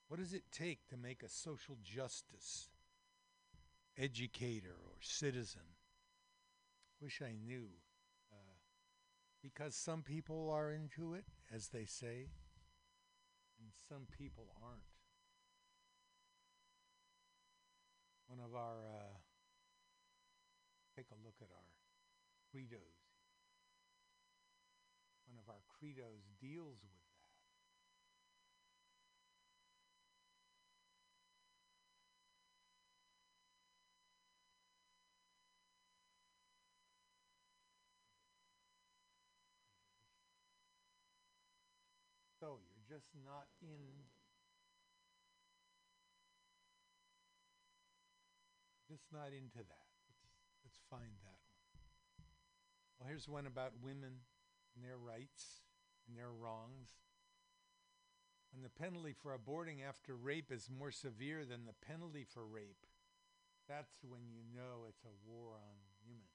[0.08, 2.70] What does it take to make a social justice
[3.98, 5.62] educator or citizen?
[7.02, 7.68] Wish I knew.
[8.32, 8.58] Uh,
[9.42, 12.30] because some people are into it, as they say,
[13.60, 14.82] and some people aren't.
[18.28, 19.18] One of our, uh,
[20.96, 21.70] take a look at our
[22.52, 23.06] credos.
[25.28, 27.06] One of our credos deals with that.
[42.46, 44.08] So you're just not in.
[48.88, 49.92] Just not into that.
[50.08, 50.24] Let's,
[50.64, 52.24] let's find that one.
[52.96, 54.24] Well, here's one about women
[54.76, 55.68] and their rights
[56.08, 56.96] and their wrongs.
[58.56, 62.88] And the penalty for aborting after rape is more severe than the penalty for rape.
[63.68, 65.76] That's when you know it's a war on
[66.08, 66.32] women.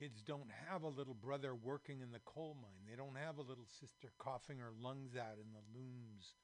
[0.00, 2.88] Kids don't have a little brother working in the coal mine.
[2.88, 6.36] They don't have a little sister coughing her lungs out in the looms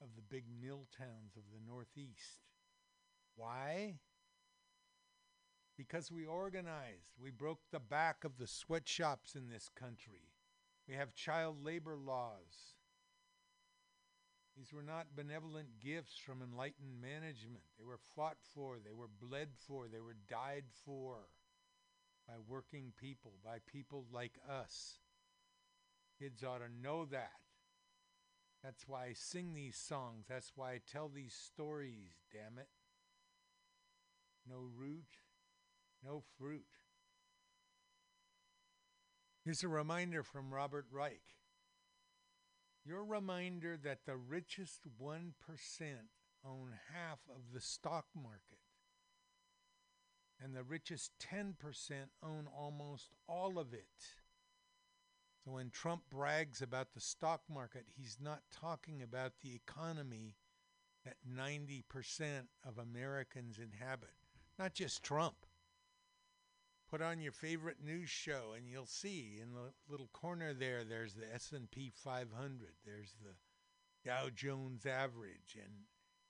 [0.00, 2.38] of the big mill towns of the Northeast.
[3.36, 3.96] Why?
[5.76, 7.12] Because we organized.
[7.22, 10.30] We broke the back of the sweatshops in this country.
[10.88, 12.76] We have child labor laws.
[14.56, 17.64] These were not benevolent gifts from enlightened management.
[17.78, 21.28] They were fought for, they were bled for, they were died for
[22.26, 24.98] by working people, by people like us.
[26.18, 27.32] Kids ought to know that.
[28.62, 30.26] That's why I sing these songs.
[30.28, 32.68] That's why I tell these stories, damn it.
[34.48, 35.18] No root,
[36.04, 36.66] no fruit.
[39.44, 41.22] Here's a reminder from Robert Reich.
[42.84, 45.32] Your reminder that the richest 1%
[46.44, 48.61] own half of the stock market
[50.42, 51.54] and the richest 10%
[52.22, 53.86] own almost all of it.
[55.44, 60.36] So when Trump brags about the stock market, he's not talking about the economy
[61.04, 61.82] that 90%
[62.64, 64.14] of Americans inhabit.
[64.58, 65.46] Not just Trump.
[66.88, 71.14] Put on your favorite news show and you'll see in the little corner there there's
[71.14, 72.28] the S&P 500,
[72.84, 73.34] there's the
[74.08, 75.72] Dow Jones average and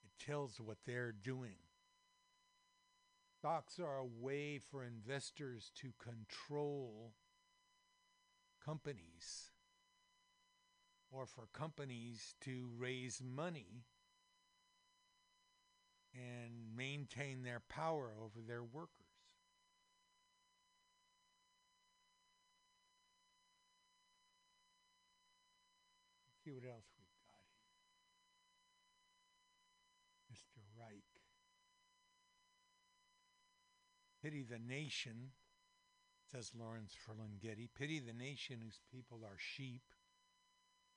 [0.04, 1.56] it tells what they're doing.
[3.42, 7.12] Stocks are a way for investors to control
[8.64, 9.50] companies
[11.10, 13.82] or for companies to raise money
[16.14, 18.92] and maintain their power over their workers.
[26.30, 27.42] Let's see what else we've got
[30.30, 30.32] here.
[30.32, 30.62] Mr.
[30.78, 31.12] Reich.
[34.22, 35.32] Pity the nation,
[36.30, 37.68] says Lawrence Ferlinghetti.
[37.76, 39.82] Pity the nation whose people are sheep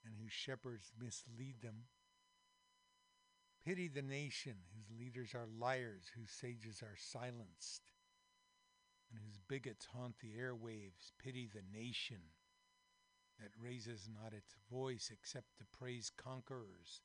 [0.06, 1.86] and whose shepherds mislead them.
[3.66, 7.82] Pity the nation whose leaders are liars, whose sages are silenced,
[9.10, 11.12] and whose bigots haunt the airwaves.
[11.18, 12.22] Pity the nation
[13.40, 17.02] that raises not its voice except to praise conquerors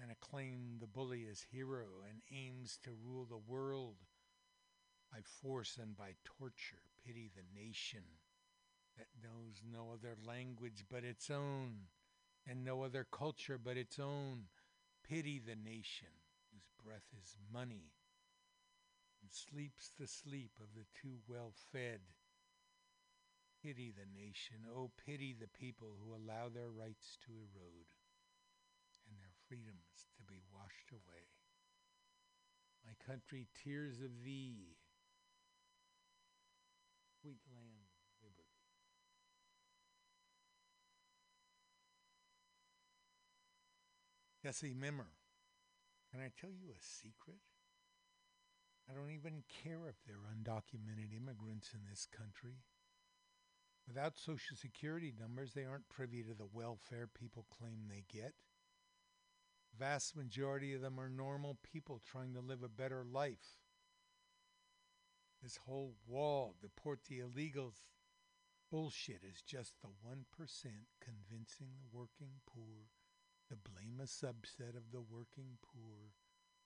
[0.00, 3.96] and acclaim the bully as hero and aims to rule the world
[5.12, 6.82] by force and by torture.
[7.06, 8.02] Pity the nation
[8.96, 11.88] that knows no other language but its own
[12.46, 14.44] and no other culture but its own.
[15.08, 16.08] Pity the nation
[16.52, 17.92] whose breath is money
[19.22, 22.00] and sleeps the sleep of the too well fed.
[23.62, 27.90] Pity the nation, oh, pity the people who allow their rights to erode
[29.08, 31.26] and their freedoms to be washed away.
[32.86, 34.77] My country, tears of thee,
[37.20, 37.88] sweet land
[38.22, 38.58] liberty.
[44.42, 45.12] Jesse Mimmer,
[46.10, 47.38] can I tell you a secret?
[48.90, 52.62] I don't even care if they're undocumented immigrants in this country.
[53.86, 58.34] Without Social Security numbers, they aren't privy to the welfare people claim they get.
[59.78, 63.60] Vast majority of them are normal people trying to live a better life.
[65.42, 67.82] This whole wall, deport the illegals,
[68.70, 70.24] bullshit is just the 1%
[71.00, 72.90] convincing the working poor
[73.48, 76.12] to blame a subset of the working poor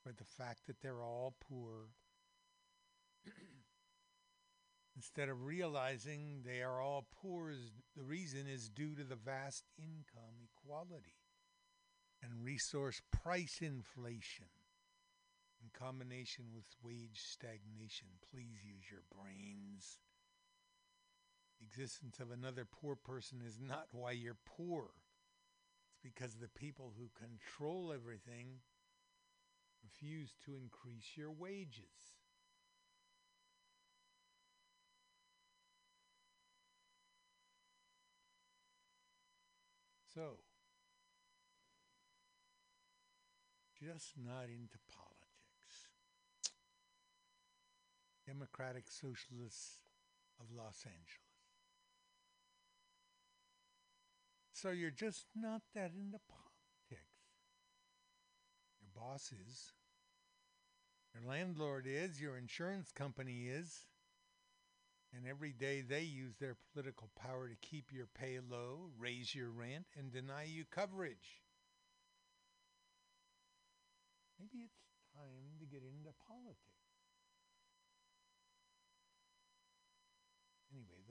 [0.02, 1.90] for the fact that they're all poor.
[4.96, 9.64] Instead of realizing they are all poor is the reason is due to the vast
[9.78, 11.16] income equality
[12.22, 14.46] and resource price inflation
[15.62, 20.00] in combination with wage stagnation please use your brains
[21.58, 24.84] the existence of another poor person is not why you're poor
[25.88, 28.60] it's because the people who control everything
[29.84, 32.16] refuse to increase your wages
[40.14, 40.36] So,
[43.80, 45.01] just not into politics.
[48.26, 49.80] Democratic Socialists
[50.40, 51.32] of Los Angeles.
[54.52, 56.52] So you're just not that into politics.
[58.80, 59.72] Your boss is.
[61.14, 62.20] Your landlord is.
[62.20, 63.86] Your insurance company is.
[65.14, 69.50] And every day they use their political power to keep your pay low, raise your
[69.50, 71.42] rent, and deny you coverage.
[74.38, 74.80] Maybe it's
[75.14, 76.81] time to get into politics.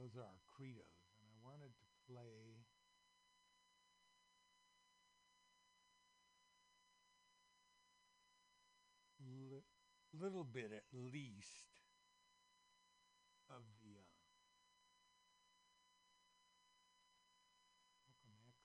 [0.01, 2.65] Those are our credos, and I wanted to play.
[9.21, 9.63] Li-
[10.11, 11.79] little bit at least
[13.49, 14.01] of the uh,
[18.07, 18.57] Malcolm X.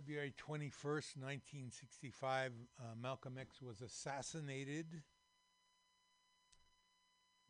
[0.00, 4.86] February 21st, 1965, uh, Malcolm X was assassinated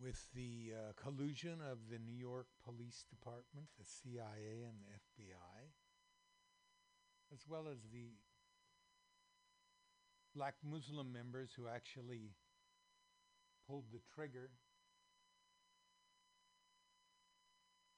[0.03, 5.71] with the uh, collusion of the New York Police Department, the CIA, and the FBI,
[7.33, 8.15] as well as the
[10.35, 12.35] black Muslim members who actually
[13.69, 14.51] pulled the trigger.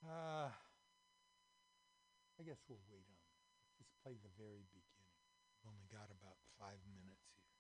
[0.04, 0.50] Uh,
[2.38, 3.21] I guess we'll wait on
[4.02, 5.14] play the very beginning.
[5.62, 7.54] We've only got about five minutes here.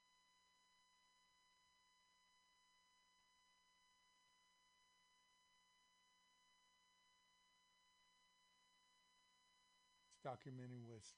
[10.10, 11.14] This documentary was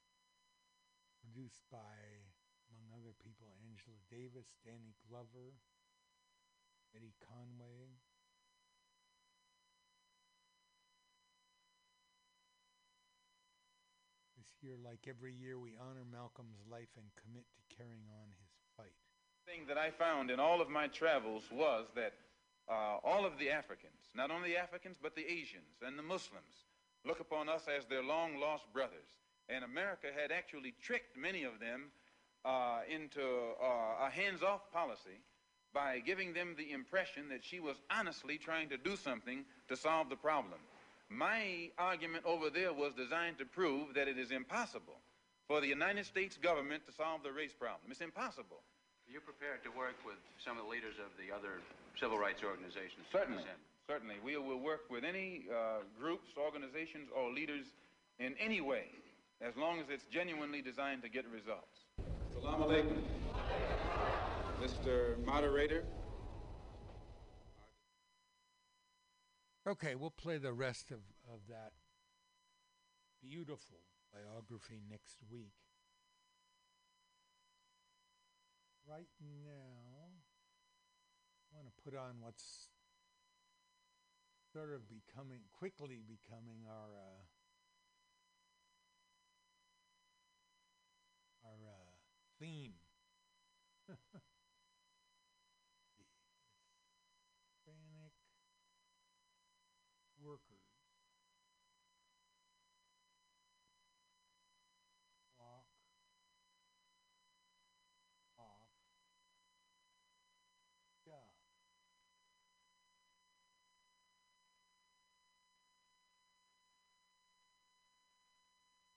[1.24, 1.96] Produced by,
[2.68, 5.56] among other people, Angela Davis, Danny Glover,
[6.92, 7.96] Eddie Conway.
[14.64, 18.96] Year, like every year, we honor Malcolm's life and commit to carrying on his fight.
[19.44, 22.14] thing that I found in all of my travels was that
[22.66, 26.64] uh, all of the Africans, not only the Africans, but the Asians and the Muslims,
[27.04, 29.20] look upon us as their long lost brothers.
[29.50, 31.92] And America had actually tricked many of them
[32.46, 35.20] uh, into uh, a hands off policy
[35.74, 40.08] by giving them the impression that she was honestly trying to do something to solve
[40.08, 40.60] the problem.
[41.14, 44.98] My argument over there was designed to prove that it is impossible
[45.46, 47.86] for the United States government to solve the race problem.
[47.90, 48.66] It's impossible.
[49.06, 51.62] Are you prepared to work with some of the leaders of the other
[52.00, 53.06] civil rights organizations?
[53.12, 53.44] Certainly,
[53.86, 54.16] certainly.
[54.24, 57.66] We will work with any uh, groups, organizations, or leaders
[58.18, 58.90] in any way,
[59.40, 61.86] as long as it's genuinely designed to get results.
[62.42, 62.98] Salam alaikum.
[64.60, 65.24] Mr.
[65.24, 65.84] Moderator.
[69.66, 70.98] Okay, we'll play the rest of,
[71.32, 71.72] of that
[73.22, 73.78] beautiful
[74.12, 75.54] biography next week.
[78.86, 80.20] Right now,
[81.50, 82.68] I want to put on what's
[84.52, 87.24] sort of becoming, quickly becoming our uh,
[91.48, 91.96] our uh,
[92.38, 92.74] theme.
[97.66, 98.12] The Hispanic
[100.24, 100.64] workers
[105.36, 105.68] walk
[108.38, 108.72] off
[111.04, 111.12] job.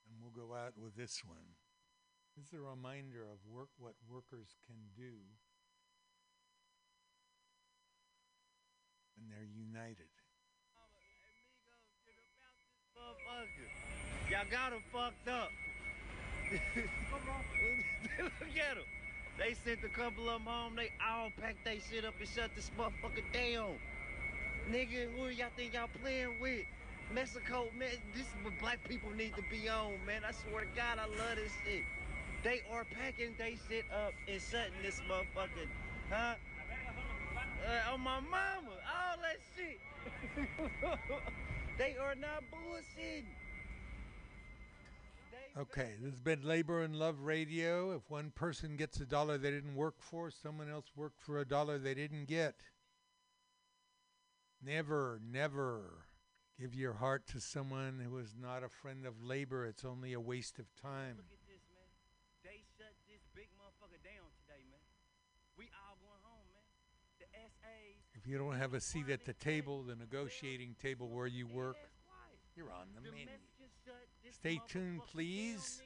[0.07, 1.59] And we'll go out with this one.
[2.37, 5.19] This is a reminder of work what workers can do
[9.17, 10.07] when they're united.
[12.95, 14.07] Motherfucker.
[14.29, 15.51] Y'all got him fucked up.
[18.19, 18.77] Look at.
[19.37, 20.75] They sent a couple of them home.
[20.75, 23.75] They all packed their shit up and shut this motherfucker down.
[24.69, 26.65] Nigga, who y'all think y'all playing with?
[27.13, 30.23] Mexico, man, this is what black people need to be on, man.
[30.27, 31.83] I swear to God, I love this shit.
[32.43, 35.67] They are packing they shit up and shutting this motherfucker,
[36.09, 36.35] huh?
[37.65, 39.79] Uh, on my mama, all that shit.
[41.77, 43.23] they are not bullshitting.
[45.57, 47.89] Okay, this has been Labor and Love Radio.
[47.95, 51.45] If one person gets a dollar they didn't work for, someone else worked for a
[51.45, 52.61] dollar they didn't get.
[54.63, 56.05] Never, never
[56.61, 59.65] give your heart to someone who is not a friend of labor.
[59.65, 61.17] It's only a waste of time.
[61.17, 61.89] Look at this, man.
[62.43, 64.85] They shut this big motherfucker down today, man.
[65.57, 66.69] We all going home, man.
[67.17, 67.97] The SAs.
[68.13, 71.77] If you don't have a seat at the table, the negotiating table where you work,
[72.55, 73.25] you're on the menu.
[74.31, 75.81] Stay tuned, please,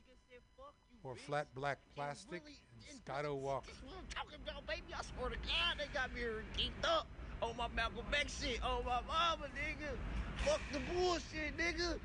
[1.01, 2.43] for Flat Black Plastic
[2.89, 3.71] and Scotto Walker.
[4.13, 4.81] Talking about, baby.
[4.93, 7.07] I swear to God, they got me here geeked up
[7.41, 8.63] on my Malcolm X shit.
[8.63, 9.97] On my mama, nigga.
[10.45, 11.99] Fuck the bullshit, nigga.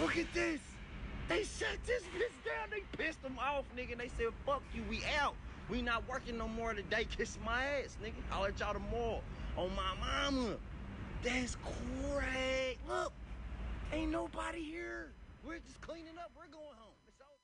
[0.00, 0.60] Look at this.
[1.28, 2.70] They shut this bitch down.
[2.70, 3.98] They pissed them off, nigga.
[3.98, 5.34] They said, fuck you, we out.
[5.68, 7.06] We not working no more today.
[7.16, 8.14] Kiss my ass, nigga.
[8.32, 9.20] I'll let y'all tomorrow.
[9.56, 10.56] On my mama.
[11.22, 12.78] That's crazy.
[12.88, 13.12] Look,
[13.92, 15.12] ain't nobody here.
[15.44, 16.30] We're just cleaning up.
[16.34, 16.98] We're going home.
[17.06, 17.38] It's all.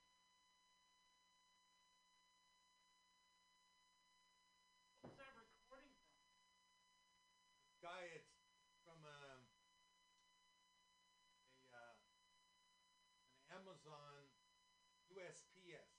[7.85, 8.33] Guy, it's
[8.81, 9.41] from um,
[11.69, 11.97] a, uh,
[13.37, 14.25] an Amazon
[15.13, 15.93] USPS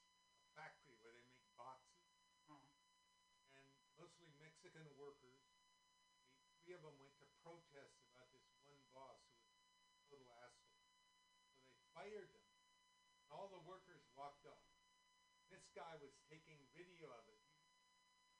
[0.58, 2.10] factory where they make boxes,
[3.54, 3.64] and
[4.02, 5.46] mostly Mexican workers.
[6.50, 10.30] The three of them went to protest about this one boss who was a total
[10.42, 10.82] asshole.
[10.90, 12.50] So they fired them.
[13.22, 14.70] And all the workers walked off.
[15.54, 17.44] This guy was taking video of it.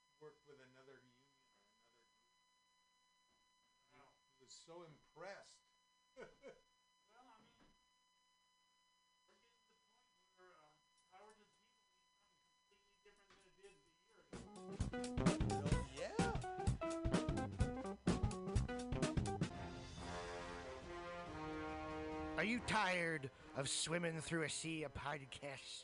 [0.08, 2.40] He worked with another union or another group.
[4.32, 5.68] He was so impressed.
[6.16, 10.72] Well, I mean, we're getting to the point where uh,
[11.12, 12.24] Howard and People means
[12.72, 14.40] completely different than it did a year ago.
[22.40, 25.84] Are you tired of swimming through a sea of podcasts?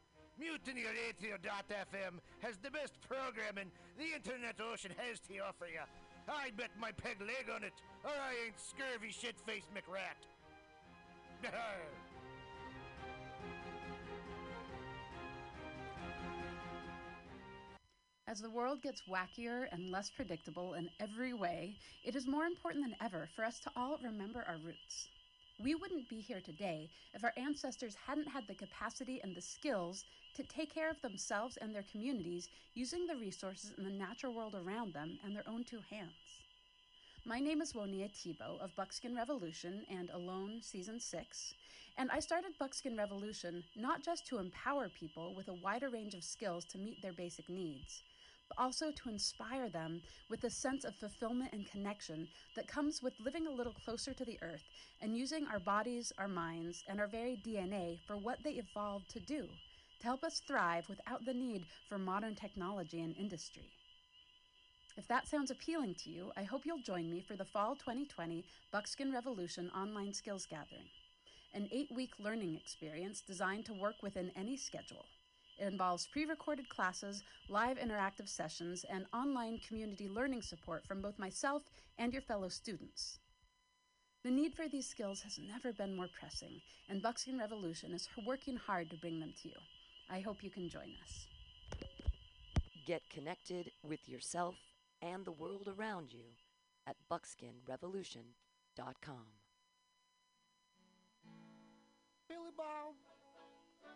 [0.41, 5.85] Mutiny Radio.fm has the best programming the internet ocean has to offer you.
[6.27, 7.73] I bet my peg leg on it,
[8.03, 10.17] or I ain't scurvy shit faced McRat.
[18.27, 22.83] As the world gets wackier and less predictable in every way, it is more important
[22.83, 25.09] than ever for us to all remember our roots.
[25.63, 30.05] We wouldn't be here today if our ancestors hadn't had the capacity and the skills
[30.35, 34.55] to take care of themselves and their communities using the resources in the natural world
[34.55, 36.11] around them and their own two hands.
[37.25, 41.53] My name is Woniya Thibeault of Buckskin Revolution and Alone Season 6,
[41.97, 46.23] and I started Buckskin Revolution not just to empower people with a wider range of
[46.23, 48.01] skills to meet their basic needs,
[48.47, 53.13] but also to inspire them with a sense of fulfillment and connection that comes with
[53.23, 54.63] living a little closer to the earth
[55.01, 59.19] and using our bodies, our minds, and our very DNA for what they evolved to
[59.19, 59.47] do,
[60.01, 63.69] to help us thrive without the need for modern technology and industry.
[64.97, 68.43] If that sounds appealing to you, I hope you'll join me for the Fall 2020
[68.71, 70.89] Buckskin Revolution Online Skills Gathering,
[71.53, 75.05] an eight week learning experience designed to work within any schedule.
[75.59, 81.19] It involves pre recorded classes, live interactive sessions, and online community learning support from both
[81.19, 81.61] myself
[81.99, 83.19] and your fellow students.
[84.23, 88.57] The need for these skills has never been more pressing, and Buckskin Revolution is working
[88.57, 89.55] hard to bring them to you.
[90.11, 91.25] I hope you can join us.
[92.85, 94.55] Get connected with yourself
[95.01, 96.35] and the world around you
[96.85, 99.25] at buckskinrevolution.com.
[102.27, 102.95] Billy Bob,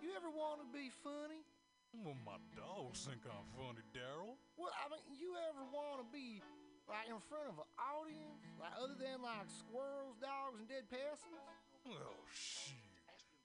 [0.01, 1.43] you ever want to be funny?
[1.91, 4.39] Well, my dogs think I'm funny, Daryl.
[4.55, 6.39] Well, I mean, you ever want to be
[6.87, 11.43] like in front of an audience, like other than like squirrels, dogs, and dead persons?
[11.83, 12.79] Well, oh, shit.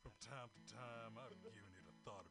[0.02, 2.30] From time to time, I've given it a thought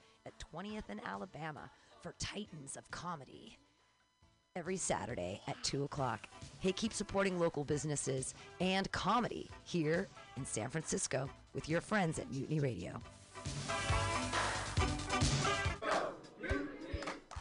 [0.25, 1.69] at 20th and Alabama
[2.01, 3.57] for Titans of Comedy.
[4.57, 6.27] every Saturday at 2 o'clock.
[6.59, 12.29] Hey, keep supporting local businesses and comedy here in San Francisco with your friends at
[12.29, 13.01] Mutiny Radio.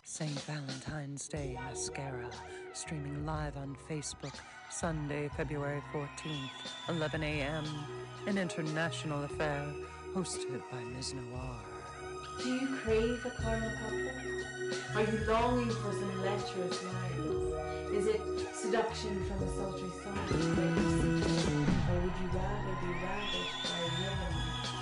[0.04, 0.30] St.
[0.42, 2.30] Valentine's Day Mascara,
[2.74, 4.34] streaming live on Facebook,
[4.70, 6.50] Sunday, February 14th,
[6.90, 7.64] 11 a.m.
[8.28, 9.66] An international affair
[10.14, 11.14] hosted by Ms.
[11.14, 11.56] Noir.
[12.42, 14.14] Do you crave a carnal popper?
[14.94, 17.92] Are you longing for some lecherous lines?
[17.92, 18.20] Is it
[18.54, 20.16] seduction from a sultry seek?
[21.84, 24.34] Or would you rather be ravished by rhythm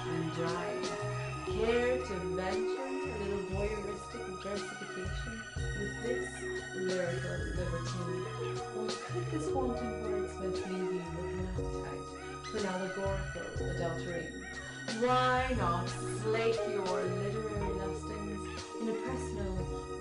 [0.06, 0.86] and drive?
[1.50, 5.34] Care to venture a little voyeuristic versification
[5.80, 6.30] with this
[6.76, 8.26] lyrical libertine?
[8.76, 12.06] Or could this wanton wordsmith leave you with an appetite
[12.46, 14.46] for an allegorical adulterating?
[14.96, 15.86] Why not
[16.22, 18.48] slake your literary lustings
[18.80, 19.54] in a personal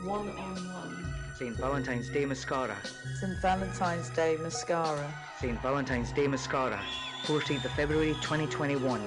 [0.05, 1.13] one-on-one?
[1.37, 1.55] St.
[1.57, 2.77] Valentine's Day Mascara.
[3.19, 3.37] St.
[3.41, 5.13] Valentine's Day Mascara.
[5.39, 5.61] St.
[5.61, 6.79] Valentine's Day Mascara.
[7.25, 9.01] 14th of February 2021,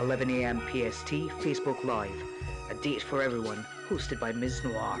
[0.00, 0.60] 11 a.m.
[0.60, 1.10] PST,
[1.42, 2.22] Facebook Live.
[2.70, 4.62] A date for everyone, hosted by Ms.
[4.64, 5.00] Noir.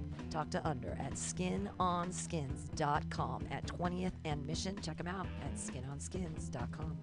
[0.31, 4.79] Talk to Under at skinonskins.com at 20th and Mission.
[4.81, 6.97] Check them out at skinonskins.com.